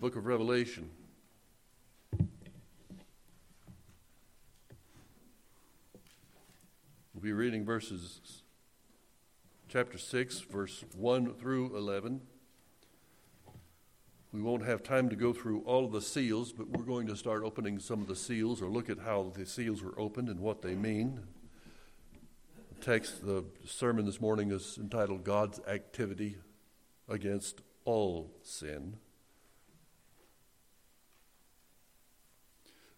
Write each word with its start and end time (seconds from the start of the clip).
book 0.00 0.16
of 0.16 0.24
Revelation. 0.24 0.88
We'll 7.12 7.22
be 7.22 7.34
reading 7.34 7.66
verses 7.66 8.42
chapter 9.68 9.98
6, 9.98 10.40
verse 10.50 10.84
1 10.96 11.34
through 11.34 11.76
11. 11.76 12.22
We 14.32 14.40
won't 14.40 14.64
have 14.64 14.82
time 14.82 15.10
to 15.10 15.16
go 15.16 15.34
through 15.34 15.64
all 15.66 15.84
of 15.84 15.92
the 15.92 16.00
seals, 16.00 16.50
but 16.50 16.70
we're 16.70 16.84
going 16.84 17.06
to 17.08 17.14
start 17.14 17.42
opening 17.44 17.78
some 17.78 18.00
of 18.00 18.06
the 18.06 18.16
seals 18.16 18.62
or 18.62 18.70
look 18.70 18.88
at 18.88 19.00
how 19.00 19.34
the 19.36 19.44
seals 19.44 19.82
were 19.82 20.00
opened 20.00 20.30
and 20.30 20.40
what 20.40 20.62
they 20.62 20.74
mean. 20.74 21.20
The 22.72 22.82
text, 22.82 23.26
the 23.26 23.44
sermon 23.66 24.06
this 24.06 24.18
morning 24.18 24.50
is 24.50 24.78
entitled 24.80 25.24
God's 25.24 25.60
Activity 25.68 26.38
Against 27.06 27.60
All 27.84 28.30
Sin. 28.42 28.96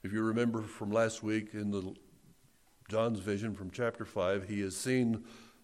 If 0.02 0.12
you 0.12 0.22
remember 0.22 0.62
from 0.62 0.90
last 0.90 1.22
week 1.22 1.50
in 1.52 1.70
the 1.70 1.94
John's 2.88 3.20
vision 3.20 3.54
from 3.54 3.70
chapter 3.70 4.04
5, 4.04 4.48
he 4.48 4.60
has 4.62 4.76
seen 4.76 5.22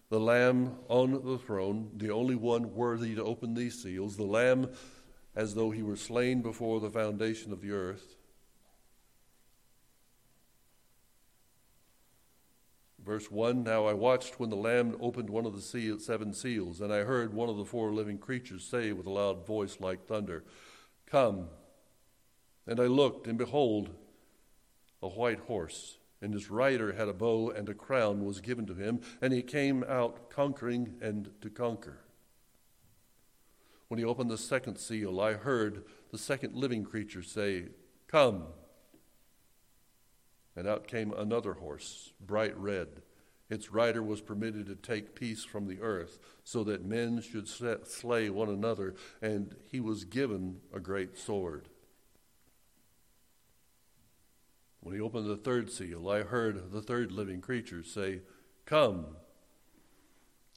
the 0.09 0.19
Lamb 0.19 0.77
on 0.87 1.11
the 1.25 1.37
throne, 1.37 1.91
the 1.97 2.11
only 2.11 2.35
one 2.35 2.73
worthy 2.73 3.15
to 3.15 3.23
open 3.23 3.53
these 3.53 3.83
seals, 3.83 4.15
the 4.15 4.23
Lamb 4.23 4.69
as 5.35 5.55
though 5.55 5.71
he 5.71 5.83
were 5.83 5.97
slain 5.97 6.41
before 6.41 6.79
the 6.79 6.89
foundation 6.89 7.51
of 7.51 7.59
the 7.59 7.71
earth. 7.71 8.15
Verse 13.03 13.29
1 13.29 13.63
Now 13.63 13.85
I 13.85 13.93
watched 13.93 14.39
when 14.39 14.49
the 14.49 14.55
Lamb 14.55 14.95
opened 15.01 15.29
one 15.29 15.45
of 15.45 15.53
the 15.53 15.61
seal, 15.61 15.99
seven 15.99 16.33
seals, 16.33 16.79
and 16.79 16.93
I 16.93 16.99
heard 16.99 17.33
one 17.33 17.49
of 17.49 17.57
the 17.57 17.65
four 17.65 17.91
living 17.91 18.17
creatures 18.17 18.63
say 18.63 18.93
with 18.93 19.05
a 19.05 19.11
loud 19.11 19.45
voice 19.45 19.81
like 19.81 20.07
thunder, 20.07 20.45
Come. 21.05 21.49
And 22.65 22.79
I 22.79 22.85
looked, 22.85 23.27
and 23.27 23.37
behold, 23.37 23.89
a 25.01 25.07
white 25.07 25.39
horse, 25.39 25.97
and 26.21 26.33
his 26.33 26.49
rider 26.49 26.93
had 26.93 27.07
a 27.07 27.13
bow, 27.13 27.49
and 27.49 27.69
a 27.69 27.73
crown 27.73 28.25
was 28.25 28.41
given 28.41 28.65
to 28.65 28.73
him, 28.73 29.01
and 29.21 29.33
he 29.33 29.41
came 29.41 29.83
out 29.87 30.29
conquering 30.29 30.95
and 31.01 31.31
to 31.41 31.49
conquer. 31.49 31.99
When 33.87 33.97
he 33.97 34.05
opened 34.05 34.29
the 34.29 34.37
second 34.37 34.77
seal, 34.77 35.19
I 35.19 35.33
heard 35.33 35.83
the 36.11 36.17
second 36.17 36.55
living 36.55 36.83
creature 36.83 37.23
say, 37.23 37.65
Come. 38.07 38.43
And 40.55 40.67
out 40.67 40.87
came 40.87 41.13
another 41.13 41.53
horse, 41.53 42.13
bright 42.19 42.57
red. 42.57 43.01
Its 43.49 43.71
rider 43.71 44.03
was 44.03 44.21
permitted 44.21 44.67
to 44.67 44.75
take 44.75 45.15
peace 45.15 45.43
from 45.43 45.67
the 45.67 45.81
earth, 45.81 46.19
so 46.43 46.63
that 46.65 46.85
men 46.85 47.21
should 47.21 47.47
slay 47.47 48.29
one 48.29 48.49
another, 48.49 48.93
and 49.21 49.55
he 49.71 49.79
was 49.79 50.03
given 50.03 50.59
a 50.71 50.79
great 50.79 51.17
sword. 51.17 51.67
When 54.81 54.95
he 54.95 55.01
opened 55.01 55.29
the 55.29 55.35
third 55.35 55.71
seal, 55.71 56.09
I 56.09 56.23
heard 56.23 56.71
the 56.71 56.81
third 56.81 57.11
living 57.11 57.41
creature 57.41 57.83
say, 57.83 58.21
Come. 58.65 59.17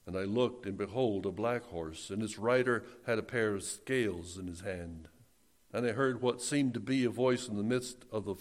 And 0.07 0.17
I 0.17 0.23
looked, 0.25 0.67
and 0.67 0.77
behold, 0.77 1.27
a 1.27 1.31
black 1.31 1.65
horse, 1.65 2.11
and 2.11 2.23
its 2.23 2.39
rider 2.39 2.85
had 3.07 3.19
a 3.19 3.23
pair 3.23 3.55
of 3.55 3.63
scales 3.63 4.37
in 4.37 4.47
his 4.47 4.61
hand. 4.61 5.09
And 5.73 5.87
I 5.87 5.93
heard 5.93 6.21
what 6.21 6.43
seemed 6.43 6.75
to 6.75 6.81
be 6.81 7.05
a 7.05 7.11
voice 7.11 7.49
in 7.49 7.57
the 7.57 7.63
midst 7.63 8.05
of 8.11 8.25
the 8.25 8.35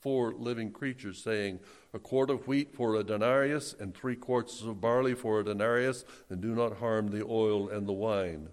four 0.00 0.34
living 0.34 0.70
creatures 0.70 1.22
saying, 1.22 1.60
A 1.92 1.98
quart 1.98 2.30
of 2.30 2.46
wheat 2.46 2.74
for 2.74 2.94
a 2.94 3.02
denarius, 3.02 3.74
and 3.78 3.94
three 3.94 4.16
quarts 4.16 4.62
of 4.62 4.80
barley 4.80 5.14
for 5.14 5.40
a 5.40 5.44
denarius, 5.44 6.04
and 6.28 6.40
do 6.40 6.54
not 6.54 6.78
harm 6.78 7.08
the 7.08 7.24
oil 7.24 7.68
and 7.68 7.88
the 7.88 7.92
wine. 7.92 8.48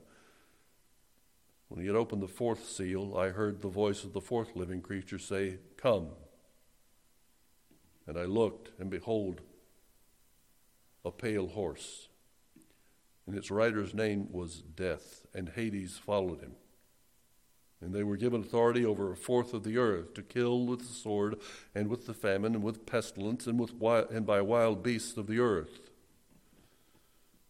When 1.68 1.80
he 1.80 1.88
had 1.88 1.96
opened 1.96 2.22
the 2.22 2.28
fourth 2.28 2.68
seal, 2.68 3.18
I 3.18 3.30
heard 3.30 3.62
the 3.62 3.70
voice 3.70 4.04
of 4.04 4.14
the 4.14 4.22
fourth 4.22 4.56
living 4.56 4.82
creature 4.82 5.20
say, 5.20 5.59
Come. 5.82 6.10
And 8.08 8.18
I 8.18 8.26
looked, 8.26 8.72
and 8.80 8.90
behold, 8.90 9.42
a 11.03 11.12
pale 11.12 11.47
horse. 11.47 12.09
And 13.25 13.36
its 13.36 13.50
rider's 13.50 13.94
name 13.94 14.28
was 14.31 14.62
Death, 14.62 15.25
and 15.34 15.50
Hades 15.50 15.97
followed 15.97 16.41
him. 16.41 16.53
And 17.80 17.96
they 17.96 18.03
were 18.03 18.18
given 18.18 18.41
authority 18.41 18.86
over 18.86 19.12
a 19.12 19.16
fourth 19.16 19.56
of 19.56 19.64
the 19.64 19.78
earth 19.78 20.14
to 20.14 20.22
kill 20.22 20.68
with 20.68 20.80
the 20.80 20.94
sword, 20.94 21.40
and 21.74 21.88
with 21.88 22.06
the 22.06 22.14
famine, 22.14 22.53
and 22.53 22.64
with 22.64 22.86
pestilence, 22.86 23.47
and, 23.47 23.59
with 23.59 23.74
wild, 23.74 24.12
and 24.12 24.25
by 24.25 24.41
wild 24.41 24.84
beasts 24.84 25.18
of 25.18 25.25
the 25.25 25.40
earth. 25.40 25.90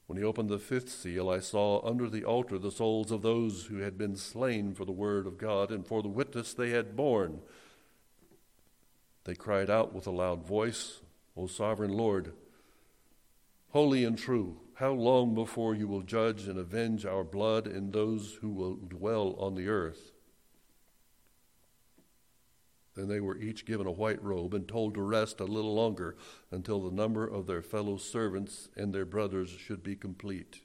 When 0.07 0.17
he 0.17 0.23
opened 0.23 0.49
the 0.49 0.59
fifth 0.59 0.89
seal, 0.89 1.29
I 1.29 1.39
saw 1.39 1.85
under 1.85 2.09
the 2.09 2.23
altar 2.23 2.57
the 2.57 2.71
souls 2.71 3.11
of 3.11 3.21
those 3.21 3.65
who 3.65 3.77
had 3.77 3.97
been 3.97 4.15
slain 4.15 4.73
for 4.73 4.85
the 4.85 4.91
word 4.91 5.25
of 5.25 5.37
God 5.37 5.71
and 5.71 5.85
for 5.85 6.01
the 6.01 6.09
witness 6.09 6.53
they 6.53 6.69
had 6.69 6.95
borne. 6.95 7.41
They 9.23 9.35
cried 9.35 9.69
out 9.69 9.93
with 9.93 10.07
a 10.07 10.11
loud 10.11 10.45
voice, 10.45 11.01
O 11.37 11.47
sovereign 11.47 11.93
Lord, 11.93 12.33
holy 13.69 14.03
and 14.03 14.17
true, 14.17 14.57
how 14.75 14.91
long 14.93 15.35
before 15.35 15.75
you 15.75 15.87
will 15.87 16.01
judge 16.01 16.47
and 16.47 16.57
avenge 16.57 17.05
our 17.05 17.23
blood 17.23 17.67
and 17.67 17.93
those 17.93 18.39
who 18.41 18.49
will 18.49 18.75
dwell 18.75 19.35
on 19.37 19.55
the 19.55 19.67
earth? 19.67 20.11
Then 22.95 23.07
they 23.07 23.21
were 23.21 23.37
each 23.37 23.65
given 23.65 23.87
a 23.87 23.91
white 23.91 24.21
robe 24.21 24.53
and 24.53 24.67
told 24.67 24.95
to 24.95 25.01
rest 25.01 25.39
a 25.39 25.45
little 25.45 25.73
longer 25.73 26.17
until 26.49 26.81
the 26.81 26.95
number 26.95 27.25
of 27.25 27.47
their 27.47 27.61
fellow 27.61 27.97
servants 27.97 28.69
and 28.75 28.93
their 28.93 29.05
brothers 29.05 29.49
should 29.49 29.81
be 29.81 29.95
complete, 29.95 30.61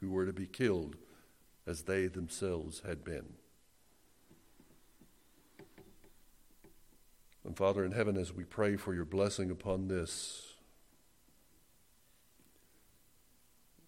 who 0.00 0.10
were 0.10 0.26
to 0.26 0.32
be 0.32 0.46
killed 0.46 0.96
as 1.66 1.82
they 1.82 2.06
themselves 2.06 2.82
had 2.84 3.04
been. 3.04 3.34
And 7.48 7.56
Father 7.56 7.82
in 7.82 7.92
heaven, 7.92 8.18
as 8.18 8.30
we 8.30 8.44
pray 8.44 8.76
for 8.76 8.92
your 8.92 9.06
blessing 9.06 9.50
upon 9.50 9.88
this, 9.88 10.56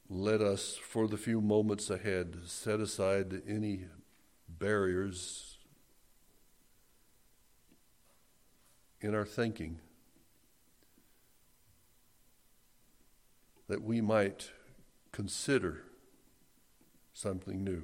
let 0.08 0.40
us, 0.40 0.78
for 0.82 1.06
the 1.06 1.18
few 1.18 1.42
moments 1.42 1.90
ahead, 1.90 2.38
set 2.46 2.80
aside 2.80 3.42
any 3.46 3.84
barriers 4.48 5.58
in 9.02 9.14
our 9.14 9.26
thinking 9.26 9.78
that 13.68 13.82
we 13.82 14.00
might 14.00 14.52
consider 15.12 15.82
something 17.12 17.62
new. 17.62 17.82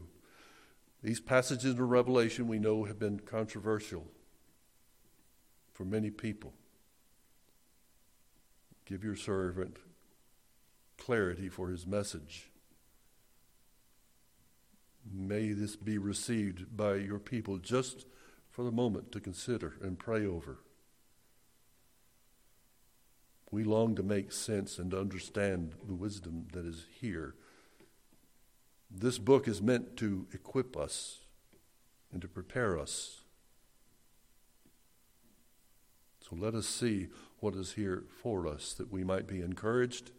These 1.02 1.20
passages 1.20 1.72
of 1.72 1.80
Revelation 1.80 2.48
we 2.48 2.58
know 2.58 2.84
have 2.84 2.98
been 2.98 3.20
controversial 3.20 4.06
for 5.76 5.84
many 5.84 6.10
people. 6.10 6.54
Give 8.86 9.04
your 9.04 9.14
servant 9.14 9.76
clarity 10.96 11.50
for 11.50 11.68
his 11.68 11.86
message. 11.86 12.50
May 15.12 15.52
this 15.52 15.76
be 15.76 15.98
received 15.98 16.74
by 16.74 16.94
your 16.94 17.18
people 17.18 17.58
just 17.58 18.06
for 18.50 18.64
the 18.64 18.72
moment 18.72 19.12
to 19.12 19.20
consider 19.20 19.74
and 19.82 19.98
pray 19.98 20.24
over. 20.24 20.60
We 23.50 23.62
long 23.62 23.94
to 23.96 24.02
make 24.02 24.32
sense 24.32 24.78
and 24.78 24.94
understand 24.94 25.74
the 25.86 25.94
wisdom 25.94 26.46
that 26.54 26.64
is 26.64 26.86
here. 27.00 27.34
This 28.90 29.18
book 29.18 29.46
is 29.46 29.60
meant 29.60 29.98
to 29.98 30.26
equip 30.32 30.74
us 30.74 31.18
and 32.10 32.22
to 32.22 32.28
prepare 32.28 32.78
us. 32.78 33.25
So 36.28 36.34
let 36.34 36.54
us 36.56 36.66
see 36.66 37.06
what 37.38 37.54
is 37.54 37.72
here 37.72 38.02
for 38.22 38.48
us, 38.48 38.72
that 38.74 38.90
we 38.90 39.04
might 39.04 39.28
be 39.28 39.42
encouraged, 39.42 40.10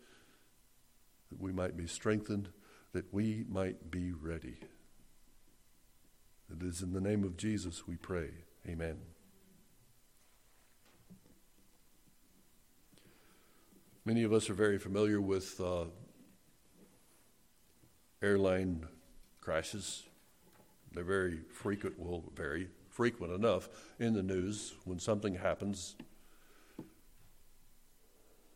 that 1.29 1.41
we 1.41 1.51
might 1.51 1.75
be 1.75 1.85
strengthened, 1.85 2.47
that 2.94 3.13
we 3.13 3.44
might 3.50 3.91
be 3.91 4.13
ready. 4.13 4.57
It 6.50 6.63
is 6.63 6.81
in 6.81 6.94
the 6.94 7.01
name 7.01 7.26
of 7.26 7.35
Jesus 7.35 7.85
we 7.87 7.97
pray. 7.97 8.29
Amen. 8.66 8.97
Many 14.05 14.23
of 14.23 14.31
us 14.31 14.49
are 14.49 14.53
very 14.53 14.78
familiar 14.78 15.20
with 15.20 15.59
uh, 15.59 15.85
airline 18.22 18.87
crashes. 19.41 20.03
They're 20.93 21.03
very 21.03 21.41
frequent, 21.52 21.99
well, 21.99 22.23
very 22.34 22.70
frequent 22.90 23.31
enough 23.31 23.70
in 23.99 24.14
the 24.14 24.23
news 24.23 24.73
when 24.85 24.97
something 24.97 25.35
happens 25.35 25.96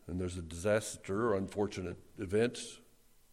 and 0.06 0.20
there's 0.20 0.36
a 0.36 0.42
disaster 0.42 1.28
or 1.28 1.36
unfortunate 1.36 1.96
event. 2.18 2.58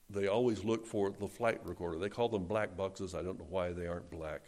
They 0.10 0.28
always 0.28 0.64
look 0.64 0.86
for 0.86 1.12
the 1.12 1.28
flight 1.28 1.60
recorder. 1.64 2.00
They 2.00 2.10
call 2.10 2.30
them 2.30 2.46
black 2.46 2.76
boxes. 2.76 3.14
I 3.14 3.22
don't 3.22 3.38
know 3.40 3.48
why 3.50 3.72
they 3.72 3.88
aren't 3.88 4.10
black. 4.10 4.42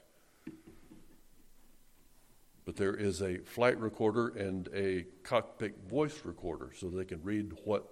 But 2.66 2.76
there 2.76 2.96
is 2.96 3.22
a 3.22 3.40
flight 3.40 3.80
recorder 3.80 4.30
and 4.30 4.70
a 4.74 5.06
cockpit 5.24 5.88
voice 5.88 6.22
recorder 6.24 6.72
so 6.76 6.90
they 6.90 7.06
can 7.06 7.22
read 7.24 7.54
what 7.64 7.92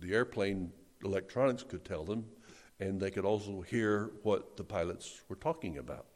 the 0.00 0.14
airplane 0.14 0.72
electronics 1.04 1.62
could 1.62 1.84
tell 1.84 2.04
them 2.04 2.24
and 2.80 3.00
they 3.00 3.10
could 3.10 3.24
also 3.24 3.60
hear 3.60 4.12
what 4.22 4.56
the 4.56 4.64
pilots 4.64 5.22
were 5.28 5.36
talking 5.36 5.78
about. 5.78 6.11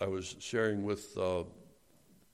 I 0.00 0.06
was 0.06 0.36
sharing 0.40 0.84
with 0.84 1.16
uh, 1.16 1.44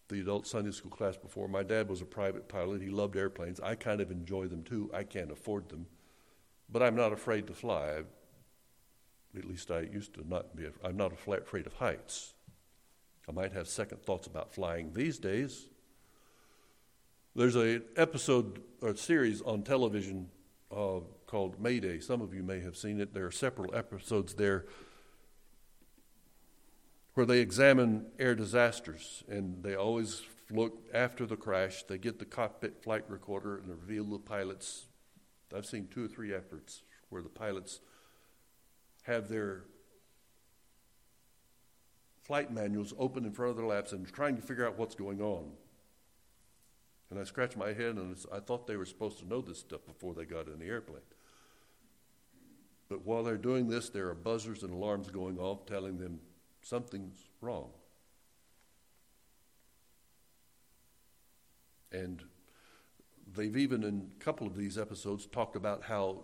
the 0.08 0.20
adult 0.20 0.46
Sunday 0.46 0.72
school 0.72 0.90
class 0.90 1.16
before. 1.16 1.46
My 1.48 1.62
dad 1.62 1.88
was 1.88 2.00
a 2.00 2.04
private 2.04 2.48
pilot. 2.48 2.82
He 2.82 2.88
loved 2.88 3.16
airplanes. 3.16 3.60
I 3.60 3.76
kind 3.76 4.00
of 4.00 4.10
enjoy 4.10 4.46
them 4.48 4.64
too. 4.64 4.90
I 4.92 5.04
can't 5.04 5.30
afford 5.30 5.68
them, 5.68 5.86
but 6.68 6.82
I'm 6.82 6.96
not 6.96 7.12
afraid 7.12 7.46
to 7.46 7.54
fly. 7.54 7.98
I, 7.98 9.38
at 9.38 9.44
least 9.44 9.70
I 9.70 9.80
used 9.80 10.14
to 10.14 10.28
not 10.28 10.56
be. 10.56 10.66
I'm 10.84 10.96
not 10.96 11.12
afraid 11.12 11.66
of 11.66 11.74
heights. 11.74 12.34
I 13.28 13.32
might 13.32 13.52
have 13.52 13.68
second 13.68 14.02
thoughts 14.02 14.26
about 14.26 14.52
flying 14.52 14.92
these 14.92 15.18
days. 15.18 15.68
There's 17.36 17.56
a 17.56 17.80
episode 17.96 18.60
or 18.82 18.94
series 18.96 19.40
on 19.40 19.62
television 19.62 20.28
uh, 20.70 21.00
called 21.26 21.60
Mayday. 21.60 22.00
Some 22.00 22.20
of 22.20 22.34
you 22.34 22.42
may 22.42 22.60
have 22.60 22.76
seen 22.76 23.00
it. 23.00 23.14
There 23.14 23.24
are 23.24 23.30
several 23.30 23.74
episodes 23.74 24.34
there 24.34 24.66
where 27.14 27.26
they 27.26 27.40
examine 27.40 28.06
air 28.18 28.34
disasters, 28.34 29.22
and 29.28 29.62
they 29.62 29.74
always 29.74 30.22
look 30.50 30.86
after 30.94 31.26
the 31.26 31.36
crash. 31.36 31.82
They 31.82 31.98
get 31.98 32.18
the 32.18 32.24
cockpit 32.24 32.82
flight 32.82 33.04
recorder 33.08 33.58
and 33.58 33.68
reveal 33.68 34.04
the 34.04 34.18
pilots. 34.18 34.86
I've 35.54 35.66
seen 35.66 35.88
two 35.92 36.04
or 36.04 36.08
three 36.08 36.34
efforts 36.34 36.82
where 37.10 37.22
the 37.22 37.28
pilots 37.28 37.80
have 39.02 39.28
their 39.28 39.64
flight 42.22 42.52
manuals 42.52 42.94
open 42.98 43.24
in 43.24 43.32
front 43.32 43.50
of 43.50 43.56
their 43.56 43.66
laps 43.66 43.92
and 43.92 44.10
trying 44.10 44.36
to 44.36 44.42
figure 44.42 44.66
out 44.66 44.78
what's 44.78 44.94
going 44.94 45.20
on. 45.20 45.50
And 47.10 47.20
I 47.20 47.24
scratched 47.24 47.56
my 47.56 47.74
head 47.74 47.96
and 47.96 48.16
I 48.32 48.40
thought 48.40 48.66
they 48.66 48.76
were 48.76 48.86
supposed 48.86 49.18
to 49.18 49.28
know 49.28 49.42
this 49.42 49.58
stuff 49.58 49.84
before 49.86 50.14
they 50.14 50.24
got 50.24 50.46
in 50.46 50.58
the 50.58 50.66
airplane. 50.66 51.02
But 52.88 53.04
while 53.04 53.22
they're 53.22 53.36
doing 53.36 53.68
this, 53.68 53.90
there 53.90 54.08
are 54.08 54.14
buzzers 54.14 54.62
and 54.62 54.72
alarms 54.72 55.10
going 55.10 55.38
off 55.38 55.66
telling 55.66 55.98
them 55.98 56.20
something's 56.62 57.18
wrong. 57.40 57.70
And 61.90 62.22
they've 63.34 63.56
even, 63.56 63.82
in 63.82 64.10
a 64.18 64.24
couple 64.24 64.46
of 64.46 64.56
these 64.56 64.78
episodes, 64.78 65.26
talked 65.26 65.56
about 65.56 65.82
how 65.82 66.22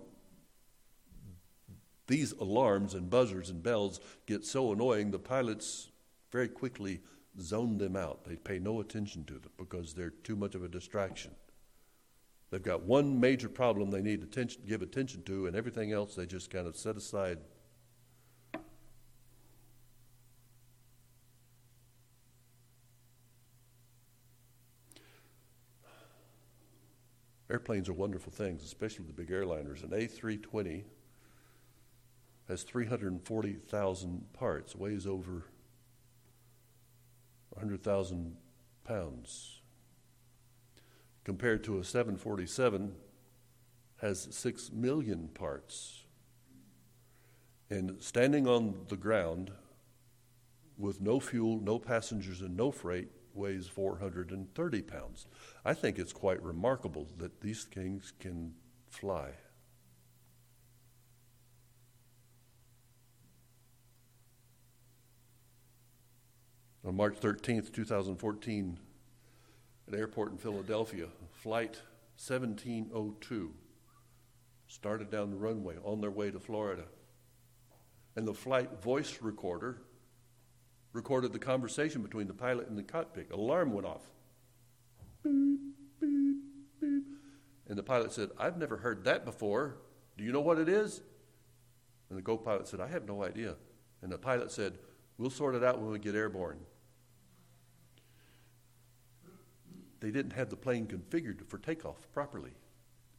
these 2.06 2.32
alarms 2.32 2.94
and 2.94 3.10
buzzers 3.10 3.50
and 3.50 3.62
bells 3.62 4.00
get 4.26 4.44
so 4.44 4.72
annoying, 4.72 5.10
the 5.10 5.18
pilots 5.18 5.90
very 6.32 6.48
quickly 6.48 7.00
zone 7.38 7.76
them 7.76 7.96
out. 7.96 8.24
They 8.24 8.36
pay 8.36 8.58
no 8.58 8.80
attention 8.80 9.24
to 9.24 9.34
them 9.34 9.52
because 9.58 9.92
they're 9.92 10.10
too 10.10 10.36
much 10.36 10.54
of 10.54 10.64
a 10.64 10.68
distraction. 10.68 11.32
They've 12.50 12.62
got 12.62 12.84
one 12.84 13.20
major 13.20 13.50
problem 13.50 13.90
they 13.90 14.00
need 14.00 14.32
to 14.32 14.48
give 14.66 14.80
attention 14.80 15.22
to, 15.24 15.46
and 15.46 15.54
everything 15.54 15.92
else 15.92 16.14
they 16.14 16.24
just 16.24 16.50
kind 16.50 16.66
of 16.66 16.76
set 16.76 16.96
aside 16.96 17.38
Airplanes 27.50 27.88
are 27.88 27.94
wonderful 27.94 28.30
things, 28.30 28.62
especially 28.62 29.06
the 29.06 29.12
big 29.12 29.30
airliners. 29.30 29.82
An 29.82 29.90
A320 29.90 30.84
has 32.46 32.62
340,000 32.62 34.32
parts, 34.32 34.76
weighs 34.76 35.06
over 35.06 35.44
100,000 37.50 38.36
pounds. 38.84 39.60
Compared 41.24 41.64
to 41.64 41.78
a 41.78 41.84
747, 41.84 42.94
has 44.00 44.28
6 44.30 44.72
million 44.72 45.28
parts. 45.28 46.04
And 47.70 47.96
standing 48.00 48.46
on 48.46 48.86
the 48.88 48.96
ground 48.96 49.50
with 50.78 51.00
no 51.00 51.18
fuel, 51.18 51.60
no 51.60 51.78
passengers, 51.78 52.40
and 52.40 52.56
no 52.56 52.70
freight 52.70 53.08
weighs 53.38 53.66
430 53.66 54.82
pounds. 54.82 55.26
I 55.64 55.72
think 55.72 55.98
it's 55.98 56.12
quite 56.12 56.42
remarkable 56.42 57.06
that 57.16 57.40
these 57.40 57.64
things 57.64 58.12
can 58.20 58.52
fly. 58.90 59.30
On 66.84 66.96
March 66.96 67.20
13th, 67.20 67.72
2014, 67.72 68.78
an 69.86 69.94
airport 69.94 70.32
in 70.32 70.38
Philadelphia, 70.38 71.06
Flight 71.30 71.82
1702 72.16 73.52
started 74.66 75.10
down 75.10 75.30
the 75.30 75.36
runway 75.36 75.76
on 75.84 76.00
their 76.00 76.10
way 76.10 76.30
to 76.30 76.38
Florida. 76.38 76.84
And 78.16 78.26
the 78.26 78.34
flight 78.34 78.82
voice 78.82 79.18
recorder 79.22 79.82
recorded 80.98 81.32
the 81.32 81.38
conversation 81.38 82.02
between 82.02 82.26
the 82.26 82.34
pilot 82.34 82.66
and 82.66 82.76
the 82.76 82.82
cockpit. 82.82 83.30
Alarm 83.30 83.72
went 83.72 83.86
off. 83.86 84.02
Beep, 85.22 85.60
beep, 86.00 86.38
beep. 86.80 87.04
And 87.68 87.78
the 87.78 87.84
pilot 87.84 88.12
said, 88.12 88.30
I've 88.36 88.58
never 88.58 88.76
heard 88.76 89.04
that 89.04 89.24
before. 89.24 89.76
Do 90.16 90.24
you 90.24 90.32
know 90.32 90.40
what 90.40 90.58
it 90.58 90.68
is? 90.68 91.00
And 92.10 92.18
the 92.18 92.22
co 92.22 92.36
pilot 92.36 92.66
said, 92.66 92.80
I 92.80 92.88
have 92.88 93.06
no 93.06 93.22
idea. 93.22 93.54
And 94.02 94.10
the 94.10 94.18
pilot 94.18 94.50
said, 94.50 94.76
We'll 95.18 95.30
sort 95.30 95.54
it 95.54 95.62
out 95.62 95.80
when 95.80 95.92
we 95.92 96.00
get 96.00 96.16
airborne. 96.16 96.58
They 100.00 100.10
didn't 100.10 100.32
have 100.32 100.50
the 100.50 100.56
plane 100.56 100.88
configured 100.88 101.46
for 101.46 101.58
takeoff 101.58 102.08
properly. 102.12 102.54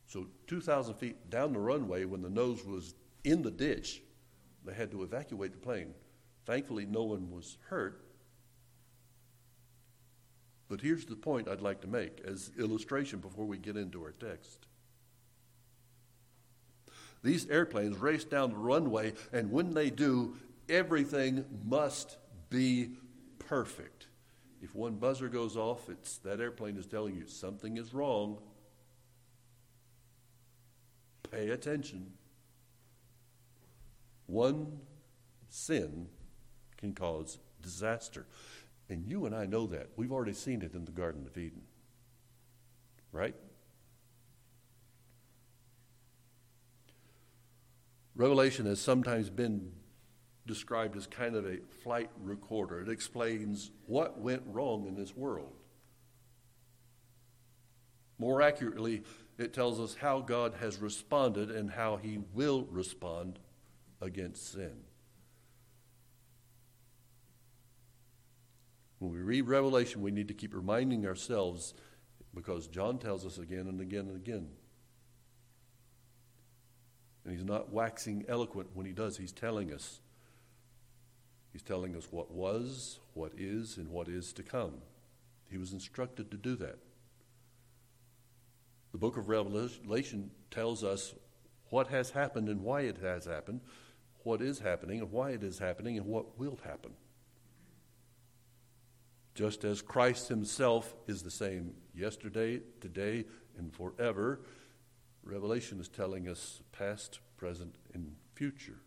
So, 0.06 0.28
2,000 0.48 0.96
feet 0.96 1.30
down 1.30 1.54
the 1.54 1.60
runway, 1.60 2.04
when 2.04 2.22
the 2.22 2.30
nose 2.30 2.66
was 2.66 2.96
in 3.24 3.42
the 3.42 3.52
ditch, 3.52 4.02
they 4.66 4.74
had 4.74 4.92
to 4.92 5.04
evacuate 5.04 5.54
the 5.54 5.60
plane. 5.60 5.94
Thankfully, 6.50 6.88
no 6.88 7.04
one 7.04 7.30
was 7.30 7.60
hurt. 7.68 8.02
But 10.68 10.82
here's 10.82 11.06
the 11.06 11.16
point 11.16 11.48
I'd 11.48 11.62
like 11.62 11.82
to 11.82 11.88
make 11.88 12.22
as 12.26 12.50
illustration 12.58 13.20
before 13.20 13.46
we 13.46 13.60
get 13.60 13.78
into 13.78 14.02
our 14.02 14.14
text. 14.14 14.66
These 17.24 17.48
airplanes 17.52 17.98
race 17.98 18.24
down 18.24 18.50
the 18.50 18.58
runway, 18.58 19.14
and 19.32 19.52
when 19.52 19.76
they 19.76 19.92
do, 19.92 20.38
everything 20.68 21.46
must 21.68 22.18
be 22.50 22.94
perfect. 23.38 24.08
If 24.60 24.74
one 24.74 24.96
buzzer 24.96 25.30
goes 25.30 25.56
off, 25.56 25.88
it's 25.88 26.18
that 26.18 26.40
airplane 26.40 26.78
is 26.78 26.88
telling 26.88 27.16
you 27.16 27.28
something 27.28 27.78
is 27.78 27.94
wrong. 27.94 28.40
Pay 31.30 31.50
attention. 31.50 32.12
One 34.26 34.80
sin 35.48 36.08
can 36.80 36.94
cause 36.94 37.38
disaster. 37.62 38.26
And 38.90 39.06
you 39.06 39.26
and 39.26 39.36
I 39.36 39.46
know 39.46 39.68
that. 39.68 39.90
We've 39.96 40.12
already 40.12 40.34
seen 40.34 40.62
it 40.62 40.74
in 40.74 40.86
the 40.86 40.92
Garden 40.92 41.26
of 41.28 41.38
Eden. 41.38 41.62
Right? 43.12 43.36
Revelation 48.16 48.66
has 48.66 48.82
sometimes 48.82 49.30
been 49.30 49.72
described 50.46 50.98
as 50.98 51.06
kind 51.06 51.36
of 51.36 51.46
a 51.46 51.58
flight 51.84 52.10
recorder. 52.22 52.82
It 52.82 52.90
explains 52.90 53.72
what 53.86 54.20
went 54.20 54.42
wrong 54.48 54.88
in 54.88 54.96
this 54.96 55.16
world. 55.16 55.54
More 58.18 58.42
accurately, 58.42 59.04
it 59.38 59.54
tells 59.54 59.80
us 59.80 59.96
how 59.96 60.20
God 60.20 60.56
has 60.60 60.80
responded 60.80 61.52
and 61.52 61.72
how 61.72 61.98
he 61.98 62.20
will 62.34 62.64
respond 62.72 63.40
against 64.02 64.52
sin. 64.52 64.89
When 69.00 69.14
we 69.14 69.20
read 69.20 69.48
Revelation, 69.48 70.02
we 70.02 70.12
need 70.12 70.28
to 70.28 70.34
keep 70.34 70.54
reminding 70.54 71.06
ourselves 71.06 71.74
because 72.36 72.68
John 72.68 73.00
tells 73.00 73.26
us 73.26 73.38
again 73.38 73.68
and 73.68 73.82
again 73.82 74.08
and 74.08 74.16
again. 74.16 74.50
And 77.24 77.34
he's 77.34 77.46
not 77.46 77.72
waxing 77.72 78.26
eloquent 78.28 78.70
when 78.74 78.86
he 78.86 78.92
does, 78.92 79.18
he's 79.18 79.32
telling 79.32 79.74
us. 79.74 80.02
He's 81.52 81.62
telling 81.62 81.96
us 81.96 82.08
what 82.12 82.32
was, 82.32 83.00
what 83.14 83.32
is, 83.38 83.78
and 83.78 83.90
what 83.90 84.08
is 84.08 84.34
to 84.34 84.44
come. 84.44 84.74
He 85.50 85.58
was 85.58 85.74
instructed 85.74 86.30
to 86.32 86.38
do 86.38 86.56
that. 86.58 86.78
The 88.92 88.98
book 88.98 89.18
of 89.18 89.30
Revelation 89.30 90.32
tells 90.52 90.84
us 90.84 91.14
what 91.70 91.88
has 91.88 92.12
happened 92.12 92.50
and 92.50 92.62
why 92.62 92.82
it 92.82 92.98
has 92.98 93.26
happened, 93.26 93.62
what 94.24 94.42
is 94.42 94.60
happening 94.60 95.00
and 95.00 95.12
why 95.12 95.32
it 95.32 95.44
is 95.44 95.60
happening, 95.60 95.98
and 95.98 96.06
what 96.06 96.38
will 96.38 96.60
happen. 96.64 96.92
Just 99.40 99.64
as 99.64 99.82
Christ 99.82 100.28
himself 100.28 100.94
is 101.08 101.24
the 101.24 101.32
same 101.32 101.72
yesterday, 101.96 102.60
today, 102.82 103.24
and 103.58 103.74
forever, 103.74 104.42
Revelation 105.24 105.80
is 105.80 105.88
telling 105.88 106.28
us 106.28 106.62
past, 106.74 107.22
present, 107.38 107.76
and 107.94 108.18
future. 108.36 108.82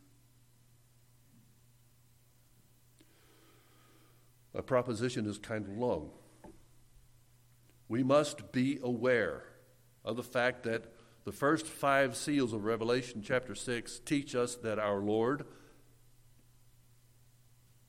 A 4.54 4.60
proposition 4.60 5.24
is 5.24 5.38
kind 5.38 5.66
of 5.66 5.72
long. 5.78 6.10
We 7.88 8.02
must 8.02 8.52
be 8.52 8.78
aware 8.82 9.44
of 10.04 10.16
the 10.16 10.22
fact 10.22 10.64
that 10.64 10.84
the 11.24 11.32
first 11.32 11.66
five 11.66 12.14
seals 12.14 12.52
of 12.52 12.64
Revelation 12.64 13.22
chapter 13.24 13.54
6 13.54 14.02
teach 14.04 14.34
us 14.34 14.56
that 14.56 14.78
our 14.78 14.98
Lord 14.98 15.46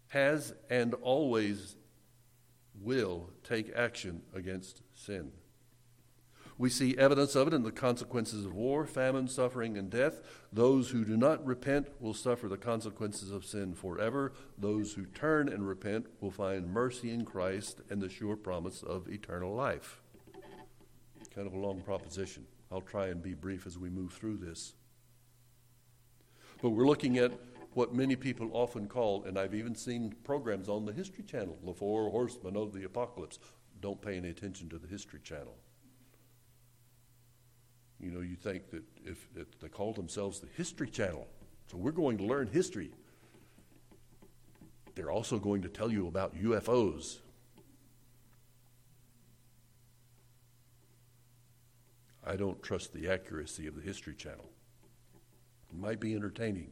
has 0.08 0.54
and 0.70 0.94
always 0.94 1.76
will 2.84 3.30
take 3.44 3.74
action 3.76 4.22
against 4.34 4.82
sin. 4.94 5.32
We 6.58 6.70
see 6.70 6.96
evidence 6.98 7.36
of 7.36 7.48
it 7.48 7.54
in 7.54 7.64
the 7.64 7.72
consequences 7.72 8.46
of 8.46 8.54
war, 8.54 8.86
famine, 8.86 9.28
suffering, 9.28 9.76
and 9.78 9.90
death. 9.90 10.22
Those 10.52 10.92
who 10.92 11.04
do 11.04 11.18
not 11.18 11.44
repent 11.46 11.88
will 12.00 12.14
suffer 12.14 12.48
the 12.48 12.58
consequences 12.58 13.32
of 13.32 13.44
sin 13.44 13.74
forever. 13.74 14.34
Those 14.58 14.94
who 14.94 15.06
turn 15.06 15.50
and 15.50 15.68
repent 15.68 16.06
will 16.22 16.32
find 16.32 16.72
mercy 16.72 17.10
in 17.12 17.26
Christ 17.26 17.82
and 17.90 18.02
the 18.02 18.10
sure 18.10 18.36
promise 18.36 18.84
of 18.84 19.08
eternal 19.08 19.54
life. 19.56 20.00
Kind 21.34 21.48
of 21.48 21.54
a 21.54 21.60
long 21.60 21.82
proposition. 21.82 22.46
I'll 22.72 22.82
try 22.82 23.08
and 23.08 23.22
be 23.22 23.34
brief 23.34 23.66
as 23.66 23.80
we 23.80 23.90
move 23.90 24.14
through 24.14 24.38
this. 24.38 24.74
But 26.62 26.70
we're 26.70 26.86
looking 26.86 27.18
at 27.18 27.32
what 27.76 27.94
many 27.94 28.16
people 28.16 28.50
often 28.54 28.88
call, 28.88 29.24
and 29.24 29.38
I've 29.38 29.56
even 29.56 29.76
seen 29.76 30.16
programs 30.24 30.70
on 30.70 30.86
the 30.86 30.94
History 30.94 31.24
Channel, 31.24 31.58
the 31.66 31.74
Four 31.74 32.10
Horsemen 32.10 32.56
of 32.56 32.74
the 32.74 32.84
Apocalypse. 32.84 33.40
Don't 33.82 34.02
pay 34.02 34.18
any 34.18 34.30
attention 34.30 34.70
to 34.70 34.78
the 34.78 34.88
History 34.88 35.20
Channel. 35.24 35.56
You 38.00 38.12
know, 38.12 38.22
you 38.22 38.36
think 38.36 38.70
that 38.72 38.84
if, 39.06 39.28
if 39.36 39.60
they 39.60 39.70
call 39.70 39.94
themselves 39.94 40.40
the 40.40 40.48
History 40.56 40.90
Channel, 40.90 41.28
so 41.68 41.78
we're 41.78 41.92
going 41.92 42.18
to 42.18 42.24
learn 42.24 42.48
history. 42.48 42.92
They're 44.96 45.12
also 45.12 45.40
going 45.40 45.64
to 45.64 45.70
tell 45.70 45.92
you 45.92 46.08
about 46.08 46.36
UFOs. 46.36 47.18
I 52.26 52.36
don't 52.36 52.62
trust 52.62 52.94
the 52.94 53.10
accuracy 53.10 53.68
of 53.68 53.76
the 53.76 53.82
History 53.82 54.14
Channel. 54.14 54.50
It 55.72 55.78
might 55.78 56.00
be 56.00 56.14
entertaining. 56.14 56.72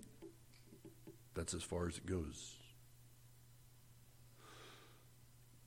That's 1.33 1.53
as 1.53 1.63
far 1.63 1.87
as 1.87 1.97
it 1.97 2.05
goes. 2.05 2.57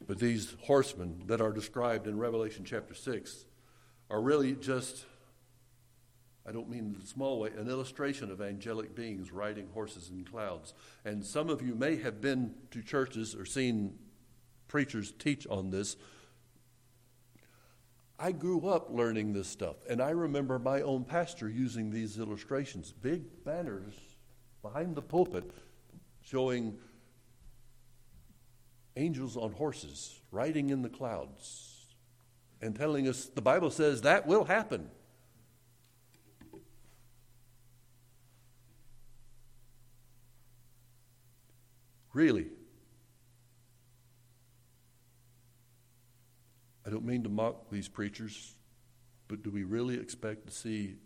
But 0.06 0.18
these 0.18 0.54
horsemen 0.62 1.22
that 1.26 1.40
are 1.40 1.52
described 1.52 2.06
in 2.06 2.18
Revelation 2.18 2.64
chapter 2.64 2.94
6 2.94 3.46
are 4.10 4.20
really 4.20 4.54
just, 4.54 5.06
I 6.46 6.52
don't 6.52 6.68
mean 6.68 6.94
in 6.94 7.02
a 7.02 7.06
small 7.06 7.40
way, 7.40 7.50
an 7.56 7.68
illustration 7.68 8.30
of 8.30 8.42
angelic 8.42 8.94
beings 8.94 9.32
riding 9.32 9.68
horses 9.72 10.10
in 10.10 10.24
clouds. 10.24 10.74
And 11.06 11.24
some 11.24 11.48
of 11.48 11.62
you 11.62 11.74
may 11.74 11.96
have 11.96 12.20
been 12.20 12.54
to 12.72 12.82
churches 12.82 13.34
or 13.34 13.46
seen 13.46 13.98
preachers 14.68 15.12
teach 15.18 15.46
on 15.46 15.70
this. 15.70 15.96
I 18.18 18.32
grew 18.32 18.68
up 18.68 18.90
learning 18.90 19.32
this 19.32 19.48
stuff, 19.48 19.76
and 19.88 20.00
I 20.00 20.10
remember 20.10 20.58
my 20.58 20.82
own 20.82 21.04
pastor 21.04 21.48
using 21.48 21.90
these 21.90 22.18
illustrations 22.18 22.92
big 22.92 23.44
banners 23.44 23.94
behind 24.64 24.96
the 24.96 25.02
pulpit 25.02 25.50
showing 26.22 26.78
angels 28.96 29.36
on 29.36 29.52
horses 29.52 30.18
riding 30.30 30.70
in 30.70 30.80
the 30.80 30.88
clouds 30.88 31.84
and 32.62 32.74
telling 32.74 33.06
us 33.06 33.26
the 33.26 33.42
Bible 33.42 33.70
says 33.70 34.00
that 34.00 34.26
will 34.26 34.44
happen. 34.44 34.88
Really? 42.14 42.46
I 46.86 46.90
don't 46.90 47.04
mean 47.04 47.22
to 47.24 47.28
mock 47.28 47.68
these 47.70 47.88
preachers, 47.88 48.54
but 49.28 49.42
do 49.42 49.50
we 49.50 49.64
really 49.64 50.00
expect 50.00 50.46
to 50.46 50.52
see 50.54 50.96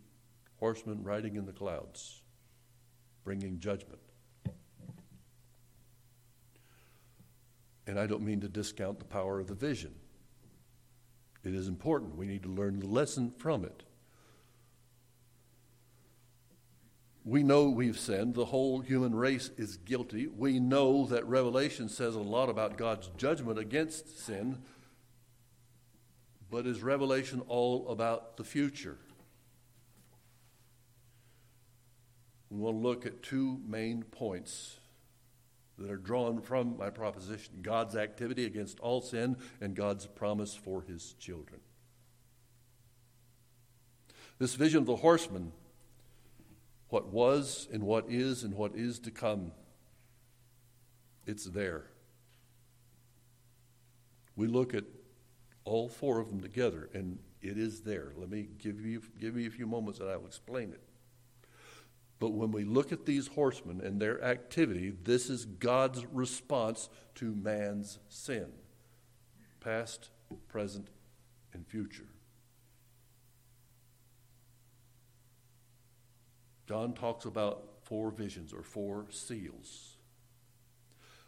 horsemen 0.60 1.02
riding 1.02 1.34
in 1.34 1.44
the 1.44 1.52
clouds, 1.52 2.22
bringing 3.28 3.58
judgment? 3.58 4.00
And 7.86 8.00
I 8.00 8.06
don't 8.06 8.22
mean 8.22 8.40
to 8.40 8.48
discount 8.48 8.98
the 8.98 9.04
power 9.04 9.38
of 9.38 9.48
the 9.48 9.54
vision. 9.54 9.94
It 11.44 11.54
is 11.54 11.68
important. 11.68 12.16
We 12.16 12.26
need 12.26 12.42
to 12.44 12.48
learn 12.48 12.80
the 12.80 12.86
lesson 12.86 13.34
from 13.36 13.66
it. 13.66 13.82
We 17.22 17.42
know 17.42 17.68
we've 17.68 17.98
sinned. 17.98 18.34
The 18.34 18.46
whole 18.46 18.80
human 18.80 19.14
race 19.14 19.50
is 19.58 19.76
guilty. 19.76 20.26
We 20.26 20.58
know 20.58 21.04
that 21.08 21.26
Revelation 21.26 21.90
says 21.90 22.14
a 22.14 22.20
lot 22.20 22.48
about 22.48 22.78
God's 22.78 23.10
judgment 23.18 23.58
against 23.58 24.24
sin. 24.24 24.56
But 26.50 26.66
is 26.66 26.82
Revelation 26.82 27.42
all 27.46 27.90
about 27.90 28.38
the 28.38 28.44
future? 28.44 28.96
We 32.50 32.58
want 32.58 32.76
to 32.76 32.88
look 32.88 33.06
at 33.06 33.22
two 33.22 33.60
main 33.66 34.02
points 34.04 34.80
that 35.78 35.90
are 35.90 35.96
drawn 35.96 36.40
from 36.40 36.76
my 36.76 36.90
proposition 36.90 37.60
God's 37.62 37.94
activity 37.94 38.44
against 38.44 38.80
all 38.80 39.00
sin 39.00 39.36
and 39.60 39.74
God's 39.74 40.06
promise 40.06 40.54
for 40.54 40.82
his 40.82 41.14
children. 41.14 41.60
This 44.38 44.54
vision 44.54 44.80
of 44.80 44.86
the 44.86 44.96
horseman, 44.96 45.52
what 46.88 47.08
was 47.08 47.68
and 47.72 47.82
what 47.82 48.06
is 48.08 48.44
and 48.44 48.54
what 48.54 48.74
is 48.74 48.98
to 49.00 49.10
come, 49.10 49.52
it's 51.26 51.44
there. 51.44 51.84
We 54.36 54.46
look 54.46 54.72
at 54.72 54.84
all 55.64 55.88
four 55.88 56.20
of 56.20 56.28
them 56.28 56.40
together, 56.40 56.88
and 56.94 57.18
it 57.42 57.58
is 57.58 57.82
there. 57.82 58.12
Let 58.16 58.30
me 58.30 58.48
give 58.58 58.80
you, 58.80 59.02
give 59.20 59.36
you 59.36 59.48
a 59.48 59.50
few 59.50 59.66
moments 59.66 60.00
and 60.00 60.08
I 60.08 60.16
will 60.16 60.26
explain 60.26 60.70
it. 60.70 60.87
But 62.18 62.30
when 62.30 62.50
we 62.50 62.64
look 62.64 62.92
at 62.92 63.06
these 63.06 63.28
horsemen 63.28 63.80
and 63.80 64.00
their 64.00 64.22
activity, 64.24 64.92
this 65.04 65.30
is 65.30 65.44
God's 65.44 66.04
response 66.06 66.88
to 67.16 67.34
man's 67.34 67.98
sin 68.08 68.52
past, 69.60 70.10
present, 70.48 70.88
and 71.52 71.66
future. 71.66 72.06
John 76.68 76.92
talks 76.92 77.24
about 77.24 77.64
four 77.82 78.10
visions 78.10 78.52
or 78.52 78.62
four 78.62 79.06
seals. 79.10 79.96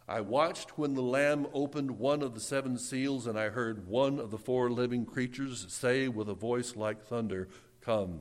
I 0.06 0.20
watched 0.20 0.76
when 0.76 0.94
the 0.94 1.02
Lamb 1.02 1.46
opened 1.54 1.92
one 1.92 2.22
of 2.22 2.34
the 2.34 2.40
seven 2.40 2.76
seals, 2.78 3.26
and 3.26 3.38
I 3.38 3.48
heard 3.48 3.86
one 3.86 4.18
of 4.18 4.30
the 4.30 4.38
four 4.38 4.70
living 4.70 5.06
creatures 5.06 5.66
say 5.68 6.08
with 6.08 6.28
a 6.28 6.34
voice 6.34 6.76
like 6.76 7.02
thunder, 7.02 7.48
Come. 7.80 8.20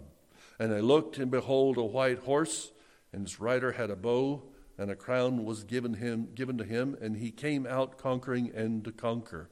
And 0.59 0.73
I 0.73 0.81
looked, 0.81 1.17
and 1.17 1.31
behold, 1.31 1.77
a 1.77 1.83
white 1.83 2.19
horse, 2.19 2.71
and 3.13 3.25
its 3.25 3.39
rider 3.39 3.71
had 3.71 3.89
a 3.89 3.95
bow, 3.95 4.43
and 4.77 4.91
a 4.91 4.95
crown 4.95 5.45
was 5.45 5.63
given 5.63 5.95
him 5.95 6.29
given 6.35 6.57
to 6.57 6.63
him, 6.63 6.97
and 7.01 7.17
he 7.17 7.31
came 7.31 7.65
out 7.65 7.97
conquering 7.97 8.51
and 8.53 8.83
to 8.83 8.91
conquer. 8.91 9.49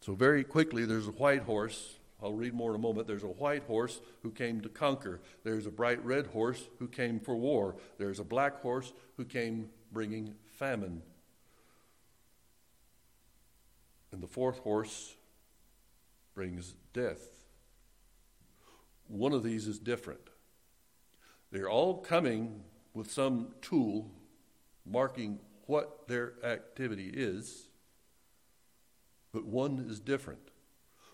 So 0.00 0.14
very 0.14 0.44
quickly, 0.44 0.84
there's 0.84 1.08
a 1.08 1.12
white 1.12 1.42
horse 1.42 1.96
I'll 2.22 2.34
read 2.34 2.54
more 2.54 2.70
in 2.70 2.76
a 2.76 2.78
moment. 2.78 3.08
There's 3.08 3.24
a 3.24 3.28
white 3.28 3.64
horse 3.64 4.00
who 4.22 4.30
came 4.30 4.60
to 4.60 4.68
conquer. 4.68 5.20
There's 5.42 5.66
a 5.66 5.70
bright 5.70 6.02
red 6.04 6.28
horse 6.28 6.68
who 6.78 6.86
came 6.86 7.18
for 7.18 7.34
war. 7.34 7.74
There's 7.98 8.20
a 8.20 8.24
black 8.24 8.60
horse 8.60 8.92
who 9.16 9.24
came 9.24 9.70
bringing 9.90 10.34
famine. 10.46 11.02
And 14.12 14.22
the 14.22 14.28
fourth 14.28 14.58
horse 14.58 15.16
brings 16.34 16.74
death. 16.92 17.41
One 19.12 19.34
of 19.34 19.42
these 19.42 19.66
is 19.66 19.78
different. 19.78 20.30
They're 21.50 21.68
all 21.68 21.98
coming 21.98 22.62
with 22.94 23.10
some 23.12 23.48
tool 23.60 24.10
marking 24.86 25.38
what 25.66 26.08
their 26.08 26.32
activity 26.42 27.10
is, 27.12 27.68
but 29.30 29.44
one 29.44 29.84
is 29.86 30.00
different. 30.00 30.40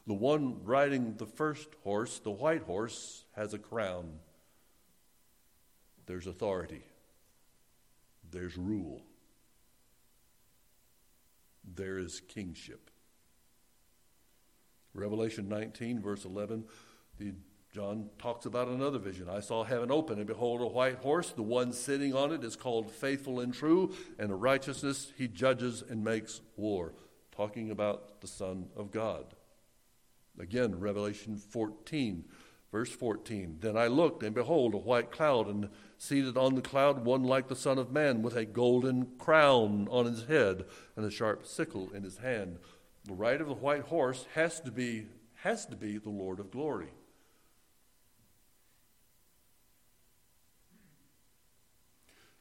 The 0.07 0.15
one 0.15 0.61
riding 0.63 1.17
the 1.17 1.27
first 1.27 1.71
horse, 1.83 2.21
the 2.21 2.31
white 2.31 2.63
horse, 2.63 3.25
has 3.35 3.53
a 3.53 3.59
crown. 3.59 4.21
There's 6.07 6.29
authority. 6.29 6.85
There's 8.31 8.57
rule. 8.57 9.03
There 11.75 11.99
is 11.99 12.21
kingship. 12.29 12.93
Revelation 14.95 15.49
19, 15.49 16.01
verse 16.01 16.25
11, 16.25 16.65
the, 17.19 17.35
John 17.79 18.11
talks 18.19 18.45
about 18.45 18.67
another 18.67 18.99
vision. 18.99 19.29
I 19.31 19.39
saw 19.39 19.63
heaven 19.63 19.93
open, 19.93 20.19
and 20.19 20.27
behold, 20.27 20.63
a 20.63 20.67
white 20.67 20.97
horse. 20.97 21.31
The 21.31 21.45
one 21.45 21.73
sitting 21.73 22.13
on 22.13 22.33
it 22.33 22.43
is 22.43 22.57
called 22.57 22.91
faithful 22.91 23.39
and 23.39 23.55
true, 23.55 23.95
and 24.19 24.33
in 24.33 24.41
righteousness 24.41 25.13
he 25.17 25.29
judges 25.29 25.85
and 25.89 26.03
makes 26.03 26.41
war. 26.57 26.93
Talking 27.31 27.71
about 27.71 28.21
the 28.21 28.27
Son 28.27 28.67
of 28.75 28.91
God. 28.91 29.27
Again, 30.41 30.81
Revelation 30.81 31.37
14, 31.37 32.25
verse 32.73 32.91
14. 32.91 33.59
Then 33.61 33.77
I 33.77 33.87
looked, 33.87 34.25
and 34.25 34.35
behold, 34.35 34.75
a 34.75 34.79
white 34.79 35.13
cloud, 35.13 35.47
and 35.47 35.69
seated 35.99 36.37
on 36.37 36.57
the 36.57 36.63
cloud 36.63 37.05
one 37.05 37.23
like 37.23 37.47
the 37.47 37.55
Son 37.55 37.79
of 37.79 37.93
Man, 37.93 38.23
with 38.23 38.35
a 38.35 38.45
golden 38.45 39.07
crown 39.21 39.87
on 39.89 40.07
his 40.07 40.25
head, 40.25 40.65
and 40.97 41.07
a 41.07 41.13
sharp 41.13 41.47
sickle 41.47 41.91
in 41.95 42.03
his 42.03 42.19
hand. 42.19 42.59
The 43.05 43.15
rider 43.15 43.45
of 43.45 43.51
the 43.51 43.55
white 43.55 43.83
horse 43.83 44.27
has 44.35 44.59
to 44.63 44.73
be, 44.73 45.07
has 45.43 45.65
to 45.67 45.77
be 45.77 45.99
the 45.99 46.11
Lord 46.11 46.41
of 46.41 46.51
glory. 46.51 46.89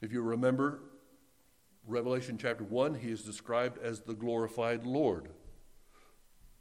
If 0.02 0.14
you 0.14 0.22
remember 0.22 0.80
Revelation 1.88 2.38
chapter 2.38 2.64
1, 2.64 2.96
he 2.96 3.10
is 3.10 3.24
described 3.24 3.80
as 3.80 4.02
the 4.02 4.14
glorified 4.14 4.86
Lord. 4.86 5.30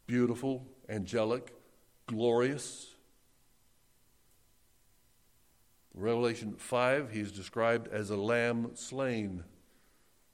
Beautiful, 0.06 0.66
angelic, 0.88 1.52
glorious. 2.06 2.94
Revelation 5.92 6.54
5, 6.56 7.10
he 7.10 7.20
is 7.20 7.32
described 7.32 7.88
as 7.88 8.10
a 8.10 8.16
lamb 8.16 8.70
slain. 8.74 9.44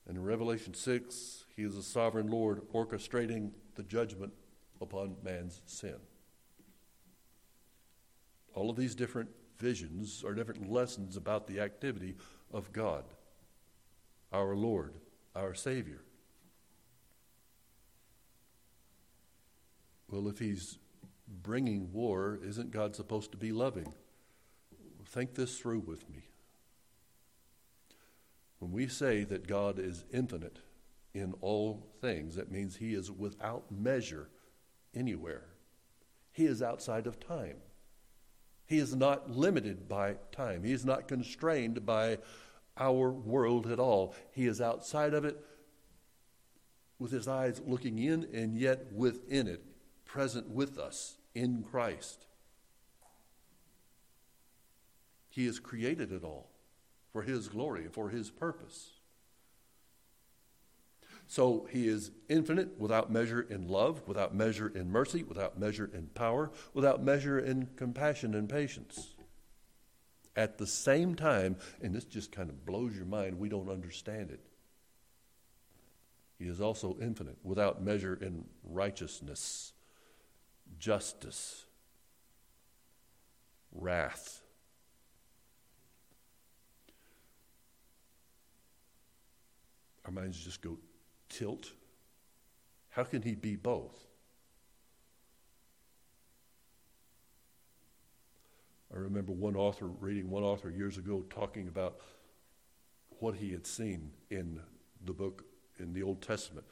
And 0.07 0.17
in 0.17 0.23
Revelation 0.23 0.73
6, 0.73 1.45
he 1.55 1.63
is 1.63 1.75
a 1.75 1.83
sovereign 1.83 2.27
Lord 2.27 2.61
orchestrating 2.73 3.51
the 3.75 3.83
judgment 3.83 4.33
upon 4.79 5.15
man's 5.23 5.61
sin. 5.65 5.95
All 8.53 8.69
of 8.69 8.75
these 8.75 8.95
different 8.95 9.29
visions 9.57 10.23
are 10.25 10.33
different 10.33 10.69
lessons 10.69 11.17
about 11.17 11.47
the 11.47 11.59
activity 11.59 12.15
of 12.53 12.71
God, 12.71 13.03
our 14.31 14.55
Lord, 14.55 14.93
our 15.35 15.53
Savior. 15.53 16.01
Well, 20.09 20.27
if 20.27 20.39
He's 20.39 20.77
bringing 21.27 21.91
war, 21.91 22.39
isn't 22.43 22.71
God 22.71 22.95
supposed 22.95 23.31
to 23.31 23.37
be 23.37 23.51
loving? 23.51 23.93
Think 25.05 25.35
this 25.35 25.57
through 25.57 25.79
with 25.79 26.09
me. 26.09 26.29
When 28.59 28.71
we 28.71 28.87
say 28.87 29.23
that 29.25 29.47
God 29.47 29.79
is 29.79 30.05
infinite 30.13 30.59
in 31.13 31.33
all 31.41 31.87
things, 31.99 32.35
that 32.35 32.51
means 32.51 32.77
He 32.77 32.93
is 32.93 33.11
without 33.11 33.71
measure 33.71 34.29
anywhere. 34.95 35.45
He 36.31 36.45
is 36.45 36.61
outside 36.61 37.07
of 37.07 37.19
time. 37.19 37.57
He 38.65 38.77
is 38.77 38.95
not 38.95 39.29
limited 39.29 39.87
by 39.87 40.15
time. 40.31 40.63
He 40.63 40.71
is 40.71 40.85
not 40.85 41.07
constrained 41.07 41.85
by 41.85 42.19
our 42.77 43.11
world 43.11 43.67
at 43.67 43.79
all. 43.79 44.15
He 44.31 44.47
is 44.47 44.61
outside 44.61 45.13
of 45.13 45.25
it 45.25 45.37
with 46.97 47.11
his 47.11 47.27
eyes 47.27 47.61
looking 47.65 47.99
in 47.99 48.27
and 48.33 48.57
yet 48.57 48.91
within 48.93 49.47
it, 49.47 49.63
present 50.05 50.49
with 50.49 50.77
us 50.77 51.17
in 51.35 51.63
Christ. 51.63 52.25
He 55.29 55.45
has 55.45 55.59
created 55.59 56.11
it 56.11 56.23
all 56.23 56.49
for 57.11 57.23
his 57.23 57.47
glory 57.47 57.87
for 57.91 58.09
his 58.09 58.29
purpose. 58.29 58.92
So 61.33 61.67
he 61.71 61.87
is 61.87 62.11
infinite, 62.29 62.77
without 62.79 63.11
measure 63.11 63.41
in 63.41 63.67
love, 63.67 64.07
without 64.07 64.35
measure 64.35 64.67
in 64.67 64.91
mercy, 64.91 65.23
without 65.23 65.59
measure 65.59 65.89
in 65.91 66.05
power, 66.13 66.51
without 66.75 67.01
measure 67.01 67.39
in 67.39 67.69
compassion 67.75 68.35
and 68.35 68.47
patience. 68.47 69.15
At 70.35 70.59
the 70.59 70.67
same 70.67 71.15
time, 71.15 71.55
and 71.81 71.95
this 71.95 72.03
just 72.05 72.31
kind 72.31 72.51
of 72.51 72.67
blows 72.67 72.95
your 72.95 73.07
mind, 73.07 73.39
we 73.39 73.49
don't 73.49 73.67
understand 73.67 74.29
it. 74.29 74.41
He 76.37 76.45
is 76.45 76.61
also 76.61 76.97
infinite, 77.01 77.39
without 77.41 77.81
measure 77.81 78.13
in 78.13 78.45
righteousness, 78.63 79.73
justice, 80.77 81.65
wrath. 83.71 84.43
Our 90.05 90.11
minds 90.11 90.39
just 90.39 90.61
go 90.61 90.77
tilt. 91.33 91.71
How 92.89 93.03
can 93.03 93.23
he 93.23 93.35
be 93.35 93.55
both? 93.55 94.07
I 98.93 98.99
remember 98.99 99.31
one 99.31 99.55
author, 99.55 99.87
reading 99.87 100.29
one 100.29 100.43
author 100.43 100.69
years 100.69 100.97
ago, 100.97 101.23
talking 101.29 101.67
about 101.67 101.97
what 103.19 103.35
he 103.35 103.51
had 103.51 103.65
seen 103.65 104.11
in 104.29 104.59
the 105.03 105.13
book 105.13 105.43
in 105.79 105.93
the 105.93 106.03
Old 106.03 106.21
Testament 106.21 106.67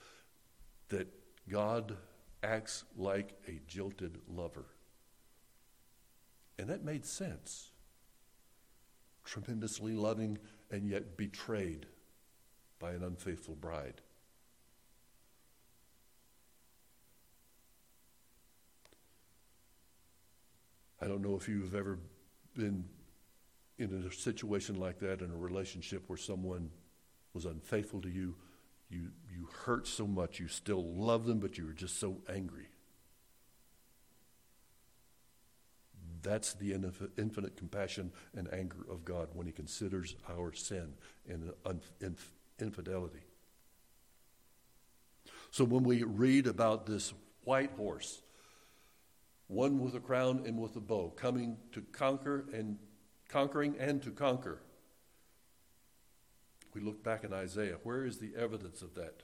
that 0.90 1.08
God 1.50 1.98
acts 2.44 2.84
like 2.96 3.34
a 3.48 3.60
jilted 3.68 4.20
lover. 4.28 4.66
And 6.60 6.70
that 6.70 6.84
made 6.84 7.06
sense. 7.06 7.72
Tremendously 9.26 9.94
loving 9.94 10.38
and 10.70 10.88
yet 10.88 11.18
betrayed 11.18 11.88
by 12.80 12.92
an 12.92 13.04
unfaithful 13.04 13.56
bride. 13.56 14.02
I 21.02 21.08
don't 21.08 21.22
know 21.22 21.36
if 21.36 21.50
you've 21.50 21.74
ever 21.74 21.98
been 22.56 22.86
in 23.80 24.06
a 24.08 24.14
situation 24.14 24.80
like 24.80 25.00
that 25.00 25.22
in 25.22 25.32
a 25.32 25.36
relationship 25.36 26.04
where 26.08 26.18
someone 26.18 26.70
was 27.34 27.46
unfaithful 27.46 28.02
to 28.02 28.10
you. 28.10 28.36
You, 28.90 29.08
you 29.32 29.48
hurt 29.66 29.88
so 29.88 30.06
much, 30.06 30.40
you 30.40 30.48
still 30.48 30.84
love 30.84 31.26
them, 31.26 31.40
but 31.40 31.58
you 31.58 31.66
were 31.66 31.74
just 31.74 32.00
so 32.00 32.18
angry. 32.30 32.68
That's 36.22 36.54
the 36.54 36.74
infinite 37.18 37.58
compassion 37.58 38.12
and 38.36 38.54
anger 38.54 38.86
of 38.90 39.04
God 39.04 39.30
when 39.34 39.48
He 39.48 39.54
considers 39.54 40.16
our 40.30 40.54
sin 40.54 40.94
and 41.28 41.52
infidelity. 42.60 43.24
So 45.50 45.64
when 45.66 45.84
we 45.84 46.04
read 46.04 46.46
about 46.46 46.86
this 46.86 47.14
white 47.44 47.72
horse 47.72 48.22
one 49.52 49.80
with 49.80 49.96
a 49.96 50.00
crown 50.00 50.44
and 50.46 50.58
with 50.58 50.76
a 50.78 50.80
bow, 50.80 51.10
coming 51.10 51.58
to 51.74 51.82
conquer 51.92 52.46
and 52.54 52.78
conquering 53.28 53.76
and 53.78 54.02
to 54.02 54.10
conquer. 54.10 54.62
We 56.74 56.80
look 56.80 57.04
back 57.04 57.26
in 57.26 57.34
Isaiah. 57.34 57.78
Where 57.84 58.06
is 58.06 58.18
the 58.18 58.32
evidence 58.38 58.82
of 58.82 58.96
that? 58.96 59.24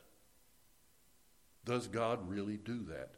Does 1.63 1.87
God 1.87 2.29
really 2.29 2.57
do 2.57 2.83
that? 2.89 3.11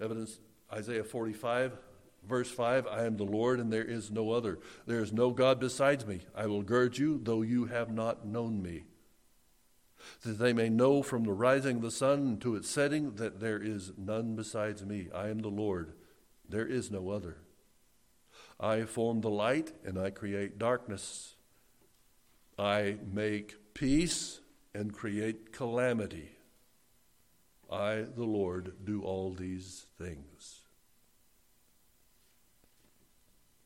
Evidence 0.00 0.38
Isaiah 0.72 1.04
45, 1.04 1.76
verse 2.26 2.50
5 2.50 2.86
I 2.86 3.04
am 3.04 3.18
the 3.18 3.24
Lord 3.24 3.60
and 3.60 3.70
there 3.70 3.84
is 3.84 4.10
no 4.10 4.30
other. 4.30 4.58
There 4.86 5.00
is 5.00 5.12
no 5.12 5.30
God 5.30 5.60
besides 5.60 6.06
me. 6.06 6.20
I 6.34 6.46
will 6.46 6.62
gird 6.62 6.96
you, 6.96 7.20
though 7.22 7.42
you 7.42 7.66
have 7.66 7.92
not 7.92 8.26
known 8.26 8.62
me 8.62 8.84
that 10.22 10.38
they 10.38 10.52
may 10.52 10.68
know 10.68 11.02
from 11.02 11.24
the 11.24 11.32
rising 11.32 11.76
of 11.76 11.82
the 11.82 11.90
sun 11.90 12.38
to 12.38 12.56
its 12.56 12.68
setting 12.68 13.16
that 13.16 13.40
there 13.40 13.62
is 13.62 13.92
none 13.96 14.36
besides 14.36 14.84
me. 14.84 15.08
I 15.14 15.28
am 15.28 15.40
the 15.40 15.48
Lord, 15.48 15.92
there 16.48 16.66
is 16.66 16.90
no 16.90 17.10
other. 17.10 17.38
I 18.60 18.82
form 18.82 19.20
the 19.20 19.30
light 19.30 19.72
and 19.84 19.98
I 19.98 20.10
create 20.10 20.58
darkness. 20.58 21.34
I 22.58 22.96
make 23.12 23.74
peace 23.74 24.40
and 24.74 24.92
create 24.92 25.52
calamity. 25.52 26.30
I, 27.70 28.06
the 28.16 28.24
Lord, 28.24 28.72
do 28.84 29.02
all 29.02 29.32
these 29.32 29.86
things. 29.98 30.62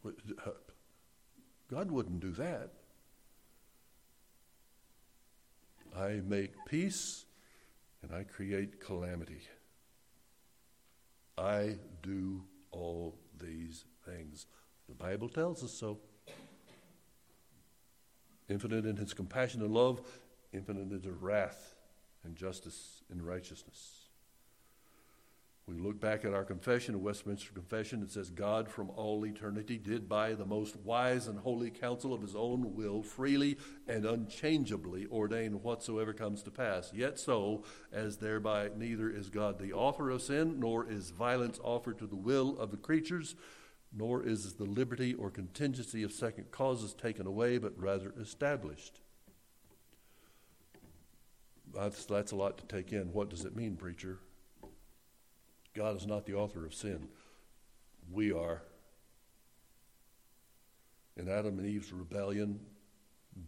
Uh, 0.05 0.51
God 1.71 1.91
wouldn't 1.91 2.21
do 2.21 2.33
that. 2.33 2.71
I 5.99 6.21
make 6.27 6.53
peace 6.67 7.27
and 8.03 8.13
I 8.15 8.25
create 8.25 8.81
calamity. 8.81 9.43
I 11.37 11.77
do 12.03 12.43
all 12.71 13.19
these 13.41 13.85
things. 14.05 14.47
The 14.89 14.95
Bible 14.95 15.29
tells 15.29 15.63
us 15.63 15.73
so. 15.73 15.99
Infinite 18.49 18.85
in 18.87 18.97
his 18.97 19.15
compassion 19.15 19.63
and 19.63 19.73
love, 19.73 20.01
infinite 20.53 20.83
in 20.83 20.91
his 20.91 21.07
wrath 21.07 21.75
and 22.25 22.37
justice 22.37 23.03
and 23.11 23.23
righteousness. 23.23 24.02
We 25.69 25.79
look 25.79 26.01
back 26.01 26.25
at 26.25 26.35
our 26.35 26.45
confession, 26.45 26.97
a 26.97 26.99
Westminster 26.99 27.53
Confession, 27.53 28.03
it 28.03 28.11
says, 28.11 28.31
God 28.31 28.69
from 28.69 28.91
all 28.91 29.25
eternity 29.25 29.79
did 29.79 30.09
by 30.09 30.35
the 30.35 30.45
most 30.45 30.77
wise 30.77 31.29
and 31.29 31.39
holy 31.39 31.71
counsel 31.71 32.13
of 32.13 32.21
his 32.21 32.35
own 32.35 32.75
will 32.75 33.03
freely 33.05 33.59
and 33.87 34.05
unchangeably 34.05 35.07
ordain 35.07 35.63
whatsoever 35.63 36.13
comes 36.13 36.43
to 36.43 36.51
pass. 36.51 36.93
Yet 36.93 37.17
so, 37.17 37.63
as 37.93 38.17
thereby 38.17 38.71
neither 38.77 39.09
is 39.09 39.31
God 39.31 39.61
the 39.61 39.73
author 39.73 40.11
of 40.11 40.23
sin, 40.23 40.59
nor 40.59 40.85
is 40.91 41.11
violence 41.11 41.61
offered 41.63 41.99
to 41.99 42.09
the 42.09 42.17
will 42.17 42.59
of 42.59 42.73
the 42.73 42.77
creatures, 42.77 43.37
nor 43.93 44.21
is 44.21 44.55
the 44.55 44.65
liberty 44.65 45.15
or 45.15 45.31
contingency 45.31 46.03
of 46.03 46.11
second 46.11 46.51
causes 46.51 46.93
taken 46.93 47.25
away, 47.25 47.59
but 47.59 47.79
rather 47.79 48.13
established. 48.21 49.01
That's, 51.73 52.05
that's 52.05 52.33
a 52.33 52.37
lot 52.37 52.59
to 52.59 52.67
take 52.67 52.93
in. 52.93 53.13
What 53.13 53.31
does 53.31 53.45
it 53.45 53.55
mean, 53.55 53.77
preacher? 53.77 54.19
God 55.75 55.97
is 55.97 56.07
not 56.07 56.27
the 56.27 56.35
author 56.35 56.67
of 56.67 56.75
sin. 56.75 57.09
We 58.11 58.33
are. 58.33 58.63
In 61.17 61.29
Adam 61.29 61.59
and 61.59 61.67
Eve's 61.67 61.93
rebellion, 61.93 62.61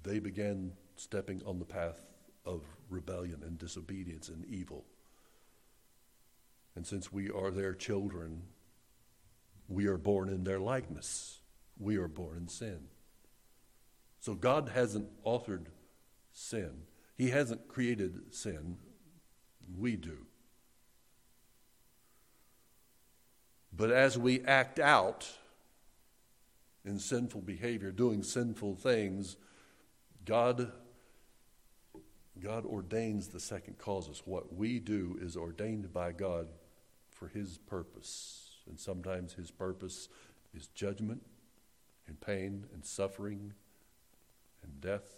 they 0.03 0.19
began 0.19 0.73
stepping 0.97 1.43
on 1.47 1.59
the 1.59 1.65
path 1.65 2.01
of 2.45 2.63
rebellion 2.89 3.43
and 3.45 3.59
disobedience 3.59 4.29
and 4.29 4.45
evil. 4.47 4.85
And 6.77 6.87
since 6.87 7.13
we 7.13 7.31
are 7.31 7.51
their 7.51 7.75
children, 7.75 8.43
we 9.69 9.87
are 9.87 9.97
born 9.97 10.29
in 10.29 10.45
their 10.45 10.61
likeness. 10.61 11.41
We 11.79 11.97
are 11.97 12.09
born 12.09 12.37
in 12.37 12.49
sin. 12.49 12.89
So 14.21 14.35
God 14.35 14.71
hasn't 14.75 15.09
authored 15.25 15.67
sin, 16.33 16.83
He 17.17 17.31
hasn't 17.31 17.69
created 17.69 18.35
sin. 18.35 18.79
We 19.79 19.97
do. 19.97 20.27
But 23.77 23.91
as 23.91 24.17
we 24.17 24.43
act 24.43 24.79
out 24.79 25.29
in 26.85 26.99
sinful 26.99 27.41
behavior, 27.41 27.91
doing 27.91 28.23
sinful 28.23 28.77
things, 28.77 29.37
God, 30.25 30.71
God 32.41 32.65
ordains 32.67 33.29
the 33.29 33.41
second 33.41 33.79
causes. 33.79 34.23
What 34.25 34.55
we 34.55 34.79
do 34.79 35.19
is 35.21 35.37
ordained 35.37 35.93
by 35.93 36.13
God 36.13 36.49
for 37.11 37.29
His 37.29 37.59
purpose. 37.59 38.59
And 38.69 38.79
sometimes 38.79 39.33
His 39.33 39.51
purpose 39.51 40.09
is 40.55 40.69
judgment 40.69 41.23
and 42.07 42.21
pain 42.21 42.67
and 42.73 42.85
suffering 42.85 43.55
and 44.63 44.81
death. 44.81 45.17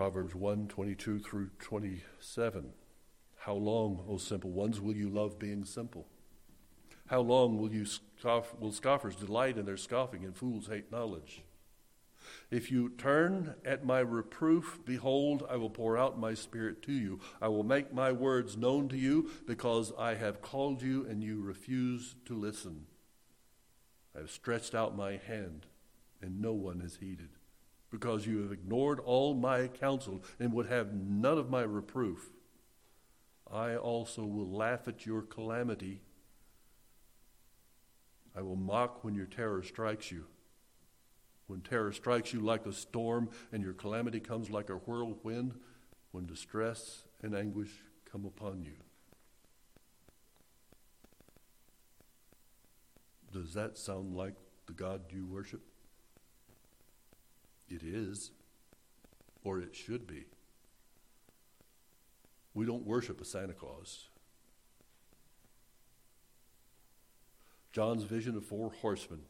Proverbs 0.00 0.34
1 0.34 0.68
22 0.68 1.18
through 1.18 1.50
27. 1.58 2.72
How 3.40 3.52
long, 3.52 4.02
O 4.08 4.16
simple 4.16 4.50
ones, 4.50 4.80
will 4.80 4.96
you 4.96 5.10
love 5.10 5.38
being 5.38 5.66
simple? 5.66 6.06
How 7.08 7.20
long 7.20 7.58
will, 7.58 7.70
you 7.70 7.84
scoff, 7.84 8.58
will 8.58 8.72
scoffers 8.72 9.14
delight 9.14 9.58
in 9.58 9.66
their 9.66 9.76
scoffing 9.76 10.24
and 10.24 10.34
fools 10.34 10.68
hate 10.68 10.90
knowledge? 10.90 11.42
If 12.50 12.72
you 12.72 12.88
turn 12.96 13.56
at 13.62 13.84
my 13.84 13.98
reproof, 13.98 14.78
behold, 14.86 15.46
I 15.50 15.56
will 15.56 15.68
pour 15.68 15.98
out 15.98 16.18
my 16.18 16.32
spirit 16.32 16.80
to 16.84 16.92
you. 16.92 17.20
I 17.42 17.48
will 17.48 17.62
make 17.62 17.92
my 17.92 18.10
words 18.10 18.56
known 18.56 18.88
to 18.88 18.96
you 18.96 19.30
because 19.46 19.92
I 19.98 20.14
have 20.14 20.40
called 20.40 20.80
you 20.80 21.04
and 21.04 21.22
you 21.22 21.42
refuse 21.42 22.14
to 22.24 22.34
listen. 22.34 22.86
I 24.16 24.20
have 24.20 24.30
stretched 24.30 24.74
out 24.74 24.96
my 24.96 25.18
hand 25.18 25.66
and 26.22 26.40
no 26.40 26.54
one 26.54 26.80
has 26.80 26.96
heeded 26.96 27.36
because 27.90 28.26
you 28.26 28.42
have 28.42 28.52
ignored 28.52 29.00
all 29.00 29.34
my 29.34 29.68
counsel 29.68 30.22
and 30.38 30.52
would 30.52 30.66
have 30.66 30.92
none 30.94 31.38
of 31.38 31.50
my 31.50 31.62
reproof. 31.62 32.30
I 33.52 33.76
also 33.76 34.24
will 34.24 34.48
laugh 34.48 34.86
at 34.86 35.06
your 35.06 35.22
calamity. 35.22 36.02
I 38.36 38.42
will 38.42 38.56
mock 38.56 39.02
when 39.02 39.14
your 39.14 39.26
terror 39.26 39.62
strikes 39.62 40.12
you. 40.12 40.26
When 41.48 41.62
terror 41.62 41.92
strikes 41.92 42.32
you 42.32 42.40
like 42.40 42.64
a 42.64 42.72
storm 42.72 43.28
and 43.50 43.62
your 43.62 43.72
calamity 43.72 44.20
comes 44.20 44.50
like 44.50 44.70
a 44.70 44.74
whirlwind, 44.74 45.54
when 46.12 46.26
distress 46.26 47.04
and 47.22 47.34
anguish 47.34 47.70
come 48.10 48.24
upon 48.24 48.62
you. 48.62 48.74
Does 53.32 53.54
that 53.54 53.78
sound 53.78 54.16
like 54.16 54.34
the 54.66 54.72
God 54.72 55.02
you 55.10 55.26
worship? 55.26 55.69
It 57.70 57.82
is, 57.84 58.32
or 59.44 59.60
it 59.60 59.76
should 59.76 60.06
be. 60.06 60.26
We 62.52 62.66
don't 62.66 62.84
worship 62.84 63.20
a 63.20 63.24
Santa 63.24 63.52
Claus. 63.52 64.08
John's 67.72 68.02
vision 68.02 68.36
of 68.36 68.44
four 68.44 68.72
horsemen 68.80 69.20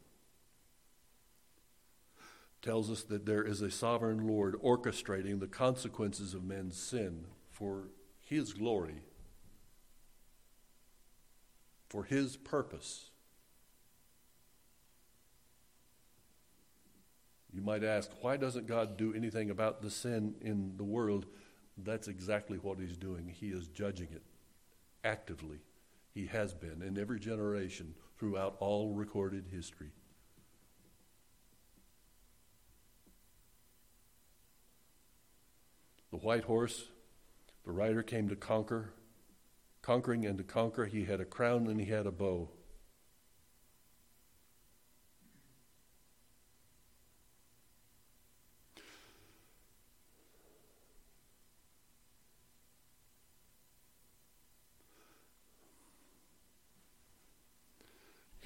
tells 2.63 2.89
us 2.89 3.03
that 3.03 3.27
there 3.27 3.43
is 3.43 3.61
a 3.61 3.69
sovereign 3.69 4.27
Lord 4.27 4.55
orchestrating 4.63 5.39
the 5.39 5.47
consequences 5.47 6.33
of 6.33 6.43
men's 6.43 6.77
sin 6.77 7.25
for 7.51 7.89
his 8.19 8.53
glory, 8.53 9.03
for 11.89 12.03
his 12.03 12.37
purpose. 12.37 13.10
You 17.61 17.67
might 17.67 17.83
ask, 17.83 18.09
why 18.21 18.37
doesn't 18.37 18.65
God 18.65 18.97
do 18.97 19.13
anything 19.13 19.51
about 19.51 19.83
the 19.83 19.91
sin 19.91 20.33
in 20.41 20.73
the 20.77 20.83
world? 20.83 21.27
That's 21.77 22.07
exactly 22.07 22.57
what 22.57 22.79
He's 22.79 22.97
doing. 22.97 23.27
He 23.27 23.49
is 23.49 23.67
judging 23.67 24.07
it 24.11 24.23
actively. 25.03 25.59
He 26.11 26.25
has 26.25 26.55
been 26.55 26.81
in 26.81 26.97
every 26.97 27.19
generation 27.19 27.93
throughout 28.17 28.55
all 28.59 28.95
recorded 28.95 29.45
history. 29.51 29.91
The 36.09 36.17
white 36.17 36.45
horse, 36.45 36.85
the 37.63 37.73
rider 37.73 38.01
came 38.01 38.27
to 38.29 38.35
conquer. 38.35 38.95
Conquering 39.83 40.25
and 40.25 40.39
to 40.39 40.43
conquer, 40.43 40.85
he 40.85 41.05
had 41.05 41.21
a 41.21 41.25
crown 41.25 41.67
and 41.67 41.79
he 41.79 41.91
had 41.91 42.07
a 42.07 42.11
bow. 42.11 42.49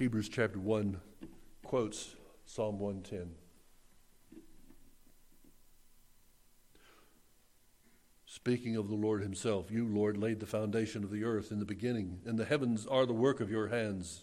Hebrews 0.06 0.28
chapter 0.28 0.60
1 0.60 1.00
quotes 1.64 2.14
Psalm 2.44 2.78
110. 2.78 3.34
Speaking 8.24 8.76
of 8.76 8.86
the 8.86 8.94
Lord 8.94 9.20
Himself, 9.20 9.68
you, 9.68 9.84
Lord, 9.84 10.16
laid 10.16 10.38
the 10.38 10.46
foundation 10.46 11.02
of 11.02 11.10
the 11.10 11.24
earth 11.24 11.50
in 11.50 11.58
the 11.58 11.64
beginning, 11.64 12.20
and 12.24 12.38
the 12.38 12.44
heavens 12.44 12.86
are 12.86 13.04
the 13.04 13.12
work 13.12 13.40
of 13.40 13.50
your 13.50 13.66
hands. 13.66 14.22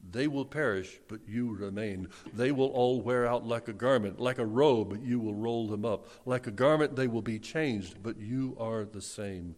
They 0.00 0.28
will 0.28 0.44
perish, 0.44 1.00
but 1.08 1.26
you 1.26 1.56
remain. 1.56 2.06
They 2.32 2.52
will 2.52 2.68
all 2.68 3.00
wear 3.00 3.26
out 3.26 3.44
like 3.44 3.66
a 3.66 3.72
garment. 3.72 4.20
Like 4.20 4.38
a 4.38 4.46
robe, 4.46 5.00
you 5.02 5.18
will 5.18 5.34
roll 5.34 5.66
them 5.66 5.84
up. 5.84 6.06
Like 6.24 6.46
a 6.46 6.52
garment, 6.52 6.94
they 6.94 7.08
will 7.08 7.20
be 7.20 7.40
changed, 7.40 8.00
but 8.00 8.20
you 8.20 8.56
are 8.60 8.84
the 8.84 9.02
same, 9.02 9.56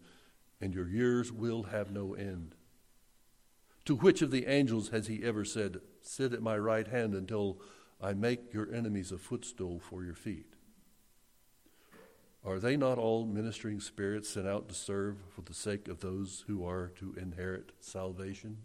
and 0.62 0.72
your 0.72 0.88
years 0.88 1.30
will 1.30 1.64
have 1.64 1.90
no 1.90 2.14
end. 2.14 2.54
To 3.86 3.96
which 3.96 4.22
of 4.22 4.30
the 4.30 4.46
angels 4.46 4.90
has 4.90 5.08
he 5.08 5.24
ever 5.24 5.44
said, 5.44 5.80
Sit 6.00 6.32
at 6.32 6.42
my 6.42 6.56
right 6.56 6.86
hand 6.86 7.14
until 7.14 7.60
I 8.00 8.14
make 8.14 8.54
your 8.54 8.72
enemies 8.72 9.10
a 9.10 9.18
footstool 9.18 9.80
for 9.80 10.04
your 10.04 10.14
feet? 10.14 10.54
Are 12.44 12.58
they 12.58 12.76
not 12.76 12.98
all 12.98 13.24
ministering 13.26 13.80
spirits 13.80 14.28
sent 14.28 14.48
out 14.48 14.68
to 14.68 14.74
serve 14.74 15.18
for 15.34 15.42
the 15.42 15.54
sake 15.54 15.88
of 15.88 16.00
those 16.00 16.44
who 16.46 16.64
are 16.64 16.88
to 16.96 17.14
inherit 17.16 17.72
salvation? 17.80 18.58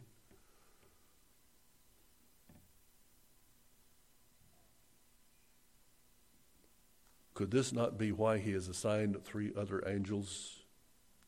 Could 7.35 7.51
this 7.51 7.71
not 7.71 7.99
be 7.99 8.11
why 8.11 8.39
he 8.39 8.53
has 8.53 8.67
assigned 8.67 9.23
three 9.23 9.51
other 9.55 9.83
angels 9.87 10.63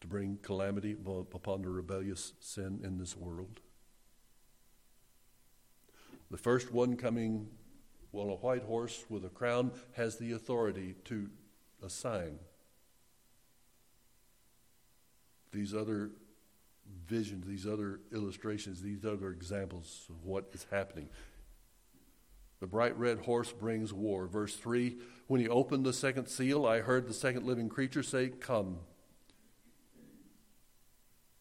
to 0.02 0.08
bring 0.08 0.40
calamity 0.42 0.96
upon 1.06 1.62
the 1.62 1.70
rebellious 1.70 2.34
sin 2.40 2.82
in 2.84 2.98
this 2.98 3.16
world? 3.16 3.60
The 6.32 6.38
first 6.38 6.72
one 6.72 6.96
coming 6.96 7.48
on 8.14 8.30
a 8.30 8.36
white 8.36 8.64
horse 8.64 9.06
with 9.10 9.26
a 9.26 9.30
crown 9.30 9.72
has 9.94 10.18
the 10.18 10.32
authority 10.34 10.96
to 11.06 11.30
assign 11.84 12.40
these 15.52 15.74
other 15.74 16.12
visions, 17.08 17.48
these 17.48 17.66
other 17.66 18.02
illustrations, 18.14 18.82
these 18.82 19.06
other 19.06 19.32
examples 19.32 20.06
of 20.10 20.24
what 20.24 20.50
is 20.54 20.66
happening. 20.70 21.10
The 22.60 22.68
bright 22.68 22.98
red 22.98 23.20
horse 23.20 23.52
brings 23.52 23.94
war. 23.94 24.28
Verse 24.28 24.56
3 24.56 24.98
When 25.28 25.42
he 25.42 25.48
opened 25.48 25.86
the 25.86 25.94
second 25.94 26.28
seal, 26.28 26.66
I 26.66 26.82
heard 26.82 27.08
the 27.08 27.14
second 27.14 27.46
living 27.46 27.70
creature 27.70 28.04
say, 28.04 28.30
Come. 28.30 28.80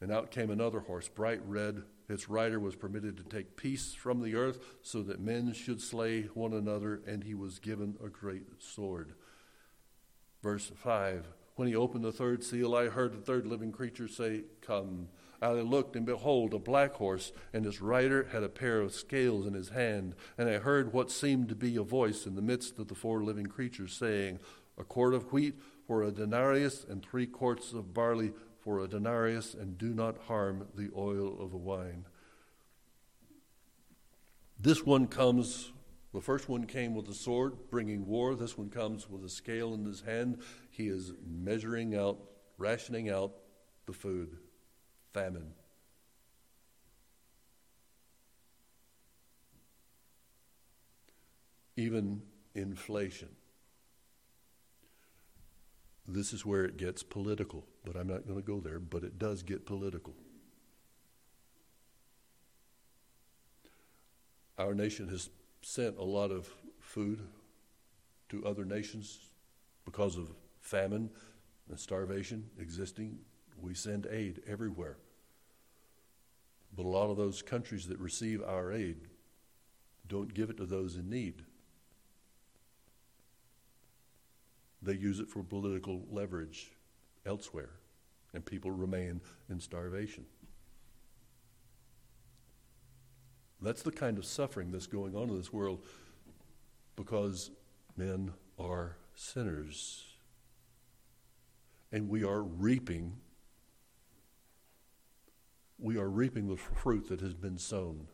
And 0.01 0.13
out 0.13 0.31
came 0.31 0.51
another 0.51 0.81
horse, 0.81 1.09
bright 1.09 1.41
red 1.45 1.83
its 2.09 2.29
rider 2.29 2.59
was 2.59 2.75
permitted 2.75 3.17
to 3.17 3.25
take 3.25 3.57
peace 3.57 3.95
from 3.95 4.23
the 4.23 4.35
earth 4.35 4.61
so 4.83 5.03
that 5.03 5.21
men 5.21 5.53
should 5.53 5.81
slay 5.81 6.23
one 6.35 6.55
another, 6.55 7.03
and 7.07 7.25
he 7.25 7.35
was 7.35 7.59
given 7.59 7.97
a 8.03 8.09
great 8.09 8.47
sword. 8.59 9.13
Verse 10.43 10.71
5 10.75 11.27
When 11.57 11.69
he 11.69 11.77
opened 11.77 12.05
the 12.05 12.13
third 12.13 12.43
seal, 12.43 12.75
I 12.75 12.87
heard 12.87 13.13
the 13.13 13.21
third 13.21 13.47
living 13.47 13.73
creature 13.73 14.09
say, 14.09 14.45
Come. 14.61 15.09
I 15.41 15.53
looked, 15.53 15.95
and 15.95 16.05
behold, 16.05 16.53
a 16.53 16.59
black 16.59 16.95
horse, 16.95 17.33
and 17.53 17.65
his 17.65 17.81
rider 17.81 18.29
had 18.33 18.43
a 18.43 18.49
pair 18.49 18.81
of 18.81 18.93
scales 18.93 19.47
in 19.47 19.55
his 19.55 19.69
hand. 19.69 20.17
And 20.37 20.49
I 20.49 20.59
heard 20.59 20.93
what 20.93 21.13
seemed 21.13 21.49
to 21.51 21.55
be 21.55 21.77
a 21.77 21.83
voice 21.83 22.27
in 22.27 22.35
the 22.35 22.43
midst 22.43 22.79
of 22.81 22.89
the 22.89 22.97
four 22.97 23.23
living 23.23 23.47
creatures, 23.47 23.93
saying, 23.93 24.41
A 24.77 24.83
quart 24.83 25.15
of 25.15 25.33
wheat 25.33 25.55
for 25.87 26.03
a 26.03 26.11
denarius, 26.11 26.85
and 26.89 27.03
three 27.03 27.27
quarts 27.27 27.73
of 27.73 27.95
barley 27.95 28.33
for 28.69 28.81
a 28.81 28.87
denarius 28.87 29.55
and 29.55 29.79
do 29.79 29.95
not 29.95 30.19
harm 30.27 30.69
the 30.75 30.91
oil 30.95 31.41
of 31.41 31.51
the 31.51 31.57
wine. 31.57 32.05
This 34.61 34.85
one 34.85 35.07
comes 35.07 35.73
The 36.13 36.21
first 36.21 36.51
one 36.51 36.67
came 36.67 36.95
with 36.95 37.09
a 37.09 37.15
sword, 37.15 37.71
bringing 37.71 38.07
war. 38.07 38.35
This 38.35 38.59
one 38.59 38.69
comes 38.69 39.09
with 39.09 39.25
a 39.25 39.29
scale 39.31 39.73
in 39.73 39.87
his 39.87 40.03
hand. 40.03 40.43
He 40.71 40.89
is 40.89 41.13
measuring 41.27 41.97
out, 41.97 42.19
rationing 42.59 43.09
out 43.09 43.33
the 43.87 43.95
food. 43.95 44.37
Famine. 45.15 45.53
Even 51.77 52.21
inflation. 52.55 53.29
This 56.11 56.33
is 56.33 56.47
where 56.47 56.65
it 56.65 56.79
gets 56.79 57.03
political, 57.03 57.67
but 57.85 57.95
I'm 57.95 58.09
not 58.09 58.27
going 58.27 58.41
to 58.41 58.47
go 58.47 58.61
there, 58.61 58.79
but 58.81 59.05
it 59.05 59.19
does 59.19 59.43
get 59.43 59.67
political. 59.67 60.15
Our 64.57 64.75
nation 64.75 65.09
has 65.09 65.29
sent 65.61 65.99
a 65.99 66.05
lot 66.05 66.31
of 66.31 66.49
food 66.81 67.21
to 68.31 68.45
other 68.47 68.65
nations 68.65 69.19
because 69.85 70.17
of 70.17 70.31
famine 70.63 71.11
and 71.69 71.79
starvation 71.79 72.49
existing. 72.59 73.19
We 73.61 73.75
send 73.75 74.07
aid 74.11 74.41
everywhere. 74.47 74.97
But 76.75 76.87
a 76.87 76.89
lot 76.89 77.11
of 77.11 77.19
those 77.19 77.43
countries 77.43 77.87
that 77.89 77.99
receive 77.99 78.43
our 78.43 78.73
aid 78.73 78.97
don't 80.09 80.33
give 80.33 80.49
it 80.49 80.57
to 80.57 80.65
those 80.65 80.97
in 80.97 81.11
need. 81.11 81.43
They 84.89 84.95
use 84.95 85.21
it 85.21 85.29
for 85.29 85.43
political 85.43 86.07
leverage 86.11 86.71
elsewhere, 87.27 87.73
and 88.33 88.43
people 88.43 88.71
remain 88.71 89.21
in 89.51 89.61
starvation. 89.61 90.25
That's 93.61 93.83
the 93.83 93.93
kind 93.93 94.17
of 94.17 94.25
suffering 94.25 94.71
that's 94.71 94.87
going 94.87 95.15
on 95.15 95.29
in 95.29 95.37
this 95.37 95.53
world 95.53 95.85
because 96.97 97.51
men 97.99 98.33
are 98.59 98.97
sinners. 99.15 100.07
And 101.93 102.09
we 102.09 102.25
are 102.25 102.41
reaping 102.41 103.19
we 105.79 105.99
are 105.99 106.09
reaping 106.09 106.49
the 106.49 106.57
fruit 106.57 107.11
that 107.11 107.21
has 107.21 107.35
been 107.35 107.59
sown. 107.59 108.09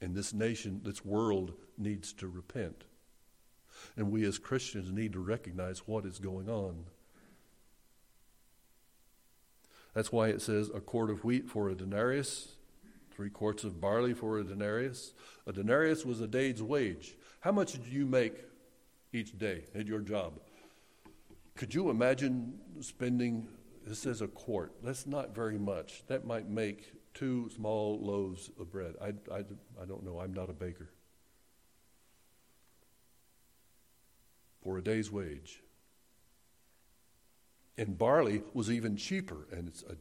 And 0.00 0.16
this 0.16 0.34
nation, 0.34 0.80
this 0.82 1.04
world 1.04 1.52
needs 1.78 2.12
to 2.14 2.26
repent. 2.26 2.82
And 3.96 4.10
we 4.10 4.24
as 4.24 4.38
Christians 4.38 4.90
need 4.90 5.12
to 5.12 5.20
recognize 5.20 5.86
what 5.86 6.04
is 6.04 6.18
going 6.18 6.48
on. 6.48 6.84
That's 9.94 10.10
why 10.10 10.28
it 10.28 10.42
says 10.42 10.70
a 10.74 10.80
quart 10.80 11.10
of 11.10 11.24
wheat 11.24 11.48
for 11.48 11.68
a 11.68 11.74
denarius 11.74 12.54
three 13.14 13.30
quarts 13.30 13.64
of 13.64 13.80
barley 13.80 14.12
for 14.12 14.38
a 14.38 14.44
denarius. 14.44 15.12
A 15.46 15.52
denarius 15.52 16.04
was 16.04 16.20
a 16.20 16.26
day's 16.26 16.62
wage. 16.62 17.14
How 17.40 17.52
much 17.52 17.72
did 17.72 17.86
you 17.86 18.06
make 18.06 18.34
each 19.12 19.38
day 19.38 19.64
at 19.74 19.86
your 19.86 20.00
job? 20.00 20.40
Could 21.56 21.74
you 21.74 21.90
imagine 21.90 22.58
spending, 22.80 23.46
this 23.86 24.00
says 24.00 24.20
a 24.20 24.26
quart, 24.26 24.72
that's 24.82 25.06
not 25.06 25.34
very 25.34 25.58
much. 25.58 26.02
That 26.08 26.26
might 26.26 26.48
make 26.48 26.92
two 27.12 27.48
small 27.54 28.00
loaves 28.00 28.50
of 28.58 28.72
bread. 28.72 28.94
I, 29.00 29.08
I, 29.32 29.44
I 29.80 29.84
don't 29.86 30.04
know, 30.04 30.18
I'm 30.18 30.34
not 30.34 30.50
a 30.50 30.54
baker. 30.54 30.90
For 34.64 34.78
a 34.78 34.82
day's 34.82 35.12
wage. 35.12 35.62
And 37.76 37.98
barley 37.98 38.42
was 38.54 38.70
even 38.70 38.96
cheaper, 38.96 39.46
and 39.52 39.68
it's 39.68 39.82
a 39.82 39.96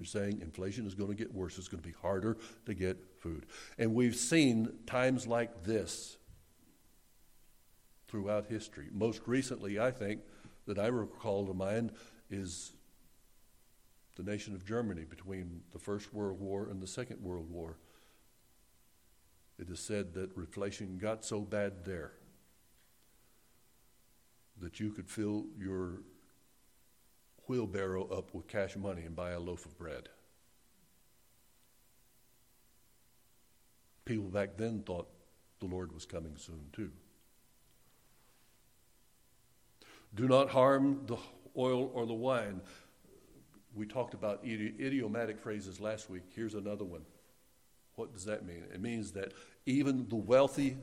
they're 0.00 0.06
saying 0.06 0.40
inflation 0.40 0.86
is 0.86 0.94
going 0.94 1.10
to 1.10 1.14
get 1.14 1.34
worse. 1.34 1.58
It's 1.58 1.68
going 1.68 1.82
to 1.82 1.86
be 1.86 1.94
harder 2.00 2.38
to 2.64 2.72
get 2.72 2.96
food. 3.18 3.44
And 3.76 3.94
we've 3.94 4.16
seen 4.16 4.72
times 4.86 5.26
like 5.26 5.62
this 5.62 6.16
throughout 8.08 8.46
history. 8.46 8.88
Most 8.92 9.20
recently, 9.26 9.78
I 9.78 9.90
think, 9.90 10.22
that 10.66 10.78
I 10.78 10.86
recall 10.86 11.46
to 11.46 11.52
mind 11.52 11.92
is 12.30 12.72
the 14.16 14.22
nation 14.22 14.54
of 14.54 14.64
Germany 14.64 15.04
between 15.04 15.60
the 15.70 15.78
First 15.78 16.14
World 16.14 16.40
War 16.40 16.68
and 16.70 16.80
the 16.80 16.86
Second 16.86 17.22
World 17.22 17.50
War. 17.50 17.76
It 19.58 19.68
is 19.68 19.80
said 19.80 20.14
that 20.14 20.34
inflation 20.34 20.96
got 20.96 21.26
so 21.26 21.40
bad 21.42 21.84
there 21.84 22.12
that 24.60 24.78
you 24.78 24.90
could 24.90 25.08
fill 25.08 25.46
your 25.58 26.02
wheelbarrow 27.46 28.06
up 28.08 28.32
with 28.34 28.46
cash 28.46 28.76
money 28.76 29.02
and 29.02 29.16
buy 29.16 29.30
a 29.30 29.40
loaf 29.40 29.64
of 29.64 29.76
bread. 29.78 30.08
People 34.04 34.28
back 34.28 34.56
then 34.56 34.82
thought 34.82 35.08
the 35.60 35.66
Lord 35.66 35.92
was 35.92 36.04
coming 36.06 36.34
soon, 36.36 36.60
too. 36.72 36.90
Do 40.14 40.26
not 40.26 40.50
harm 40.50 41.02
the 41.06 41.16
oil 41.56 41.90
or 41.94 42.06
the 42.06 42.14
wine. 42.14 42.60
We 43.74 43.86
talked 43.86 44.14
about 44.14 44.44
idiomatic 44.44 45.40
phrases 45.40 45.80
last 45.80 46.10
week. 46.10 46.22
Here's 46.34 46.54
another 46.54 46.84
one. 46.84 47.02
What 47.94 48.12
does 48.12 48.24
that 48.24 48.44
mean? 48.46 48.64
It 48.72 48.80
means 48.80 49.12
that 49.12 49.32
even 49.66 50.08
the 50.08 50.16
wealthy, 50.16 50.76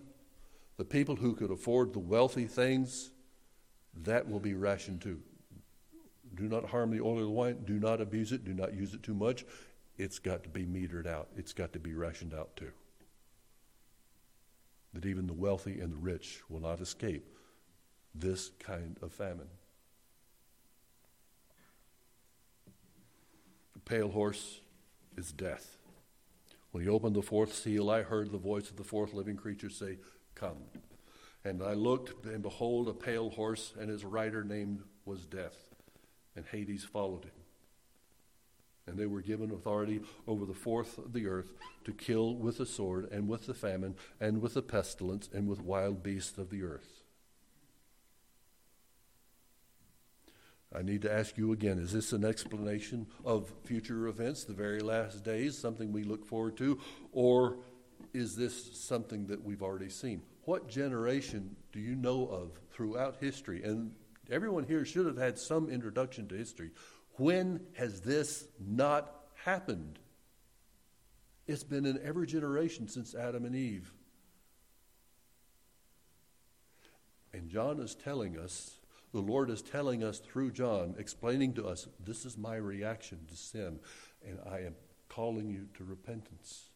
the 0.77 0.85
people 0.85 1.15
who 1.15 1.33
could 1.33 1.51
afford 1.51 1.93
the 1.93 1.99
wealthy 1.99 2.45
things, 2.45 3.11
that 4.03 4.29
will 4.29 4.39
be 4.39 4.53
rationed 4.53 5.01
too. 5.01 5.19
Do 6.35 6.43
not 6.43 6.69
harm 6.69 6.91
the 6.91 7.01
oil 7.01 7.19
or 7.19 7.21
the 7.21 7.29
wine. 7.29 7.63
Do 7.65 7.79
not 7.79 8.01
abuse 8.01 8.31
it. 8.31 8.45
Do 8.45 8.53
not 8.53 8.73
use 8.73 8.93
it 8.93 9.01
too 9.01 9.13
much. 9.13 9.45
It's 9.97 10.19
got 10.19 10.43
to 10.43 10.49
be 10.49 10.65
metered 10.65 11.07
out. 11.07 11.29
It's 11.35 11.53
got 11.53 11.73
to 11.73 11.79
be 11.79 11.93
rationed 11.93 12.33
out 12.33 12.55
too. 12.55 12.71
That 14.93 15.05
even 15.05 15.27
the 15.27 15.33
wealthy 15.33 15.79
and 15.79 15.91
the 15.91 15.97
rich 15.97 16.41
will 16.49 16.59
not 16.59 16.79
escape 16.79 17.25
this 18.13 18.51
kind 18.59 18.97
of 19.01 19.11
famine. 19.11 19.49
The 23.73 23.79
pale 23.79 24.09
horse 24.09 24.61
is 25.17 25.31
death. 25.31 25.77
When 26.71 26.83
he 26.83 26.89
opened 26.89 27.15
the 27.15 27.21
fourth 27.21 27.55
seal, 27.55 27.89
I 27.89 28.03
heard 28.03 28.31
the 28.31 28.37
voice 28.37 28.69
of 28.69 28.75
the 28.75 28.83
fourth 28.83 29.13
living 29.13 29.35
creature 29.35 29.69
say, 29.69 29.97
Come. 30.35 30.57
And 31.45 31.63
I 31.63 31.73
looked, 31.73 32.25
and 32.25 32.41
behold, 32.41 32.87
a 32.87 32.93
pale 32.93 33.29
horse, 33.29 33.73
and 33.79 33.89
his 33.89 34.03
rider 34.03 34.43
named 34.43 34.81
was 35.05 35.25
Death 35.25 35.67
and 36.37 36.45
Hades 36.45 36.85
followed 36.85 37.25
him. 37.25 37.31
And 38.85 38.97
they 38.97 39.07
were 39.07 39.21
given 39.21 39.51
authority 39.51 39.99
over 40.27 40.45
the 40.45 40.53
fourth 40.53 40.97
of 40.97 41.11
the 41.11 41.27
earth 41.27 41.51
to 41.83 41.91
kill 41.91 42.35
with 42.35 42.59
the 42.59 42.65
sword, 42.65 43.09
and 43.11 43.27
with 43.27 43.47
the 43.47 43.53
famine, 43.53 43.95
and 44.21 44.41
with 44.41 44.53
the 44.53 44.61
pestilence, 44.61 45.27
and 45.33 45.49
with 45.49 45.59
wild 45.59 46.03
beasts 46.03 46.37
of 46.37 46.49
the 46.49 46.63
earth. 46.63 47.03
I 50.73 50.83
need 50.83 51.01
to 51.01 51.11
ask 51.11 51.37
you 51.37 51.53
again 51.53 51.79
is 51.79 51.91
this 51.91 52.13
an 52.13 52.23
explanation 52.23 53.07
of 53.25 53.51
future 53.63 54.07
events, 54.07 54.43
the 54.43 54.53
very 54.53 54.79
last 54.79 55.23
days, 55.23 55.57
something 55.57 55.91
we 55.91 56.03
look 56.03 56.25
forward 56.25 56.55
to, 56.57 56.79
or 57.11 57.57
is 58.13 58.35
this 58.35 58.77
something 58.77 59.27
that 59.27 59.43
we've 59.43 59.63
already 59.63 59.89
seen? 59.89 60.21
What 60.47 60.69
generation 60.69 61.55
do 61.71 61.79
you 61.79 61.95
know 61.95 62.25
of 62.27 62.51
throughout 62.71 63.17
history? 63.19 63.63
And 63.63 63.91
Everyone 64.29 64.65
here 64.65 64.83
should 64.83 65.05
have 65.05 65.17
had 65.17 65.39
some 65.39 65.69
introduction 65.69 66.27
to 66.27 66.35
history. 66.35 66.71
When 67.13 67.61
has 67.73 68.01
this 68.01 68.45
not 68.59 69.13
happened? 69.35 69.99
It's 71.47 71.63
been 71.63 71.85
in 71.85 71.99
every 72.03 72.27
generation 72.27 72.89
since 72.89 73.15
Adam 73.15 73.45
and 73.45 73.55
Eve. 73.55 73.93
And 77.31 77.49
John 77.49 77.79
is 77.79 77.95
telling 77.95 78.37
us, 78.37 78.79
the 79.13 79.21
Lord 79.21 79.49
is 79.49 79.61
telling 79.61 80.03
us 80.03 80.19
through 80.19 80.51
John, 80.51 80.95
explaining 80.97 81.53
to 81.53 81.67
us, 81.67 81.87
this 82.03 82.25
is 82.25 82.37
my 82.37 82.55
reaction 82.55 83.19
to 83.29 83.35
sin, 83.35 83.79
and 84.27 84.39
I 84.45 84.59
am 84.59 84.75
calling 85.07 85.49
you 85.49 85.67
to 85.75 85.85
repentance. 85.85 86.69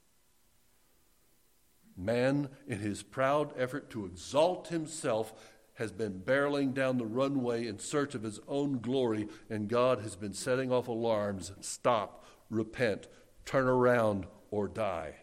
Man, 2.02 2.50
in 2.68 2.80
his 2.80 3.04
proud 3.04 3.54
effort 3.56 3.92
to 3.92 4.06
exalt 4.06 4.70
himself, 4.70 5.34
has 5.76 5.92
been 5.92 6.22
barreling 6.26 6.74
down 6.74 6.98
the 6.98 7.06
runway 7.06 7.68
in 7.68 7.78
search 7.78 8.16
of 8.16 8.24
his 8.24 8.40
own 8.48 8.80
glory, 8.80 9.28
and 9.50 9.68
God 9.68 10.02
has 10.02 10.16
been 10.16 10.34
setting 10.34 10.72
off 10.72 10.88
alarms 10.88 11.52
stop, 11.62 12.26
repent, 12.50 13.08
turn 13.46 13.68
around, 13.68 14.26
or 14.50 14.68
die. 14.68 15.16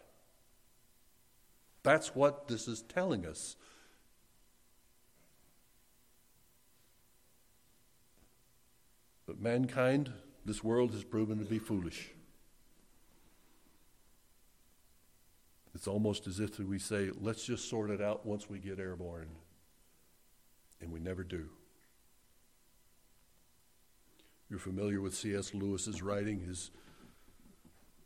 That's 1.83 2.15
what 2.15 2.47
this 2.47 2.67
is 2.67 2.81
telling 2.81 3.25
us. 3.25 3.55
But 9.25 9.41
mankind, 9.41 10.11
this 10.45 10.63
world 10.63 10.91
has 10.93 11.03
proven 11.03 11.39
to 11.39 11.45
be 11.45 11.59
foolish. 11.59 12.11
It's 15.75 15.87
almost 15.87 16.27
as 16.27 16.39
if 16.39 16.59
we 16.59 16.79
say, 16.79 17.11
let's 17.19 17.45
just 17.45 17.69
sort 17.69 17.89
it 17.89 18.01
out 18.01 18.25
once 18.25 18.49
we 18.49 18.59
get 18.59 18.79
airborne 18.79 19.29
and 20.81 20.91
we 20.91 20.99
never 20.99 21.23
do. 21.23 21.49
You're 24.49 24.59
familiar 24.59 24.99
with 24.99 25.15
C.S. 25.15 25.53
Lewis's 25.53 26.01
writing, 26.01 26.39
his 26.39 26.71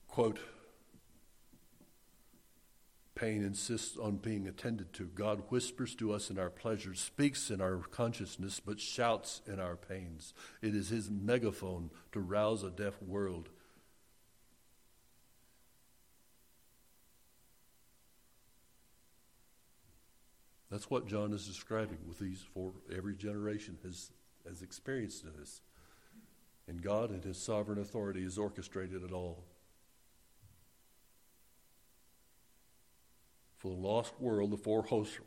quote, 0.08 0.40
pain 3.16 3.44
insists 3.44 3.98
on 3.98 4.18
being 4.18 4.48
attended 4.48 4.92
to. 4.94 5.06
God 5.06 5.44
whispers 5.50 5.96
to 5.96 6.12
us 6.12 6.30
in 6.30 6.38
our 6.38 6.50
pleasures, 6.50 7.00
speaks 7.00 7.50
in 7.50 7.62
our 7.62 7.78
consciousness, 7.78 8.60
but 8.60 8.82
shouts 8.82 9.42
in 9.48 9.60
our 9.60 9.78
pains. 9.78 10.34
It 10.62 10.76
is 10.76 10.90
his 10.90 11.10
megaphone 11.10 11.92
to 12.12 12.20
rouse 12.20 12.64
a 12.64 12.70
deaf 12.70 13.02
world. 13.02 13.50
That's 20.74 20.90
what 20.90 21.06
John 21.06 21.34
is 21.34 21.46
describing 21.46 22.00
with 22.08 22.18
these 22.18 22.44
four. 22.52 22.72
Every 22.92 23.14
generation 23.14 23.78
has, 23.84 24.10
has 24.48 24.64
experienced 24.64 25.24
this. 25.38 25.62
And 26.68 26.82
God, 26.82 27.12
in 27.12 27.22
his 27.22 27.38
sovereign 27.38 27.78
authority, 27.78 28.24
has 28.24 28.40
orchestrated 28.40 29.04
it 29.04 29.12
all. 29.12 29.44
For 33.60 33.68
the 33.68 33.80
lost 33.80 34.20
world, 34.20 34.50
the 34.50 34.58
four 34.58 34.84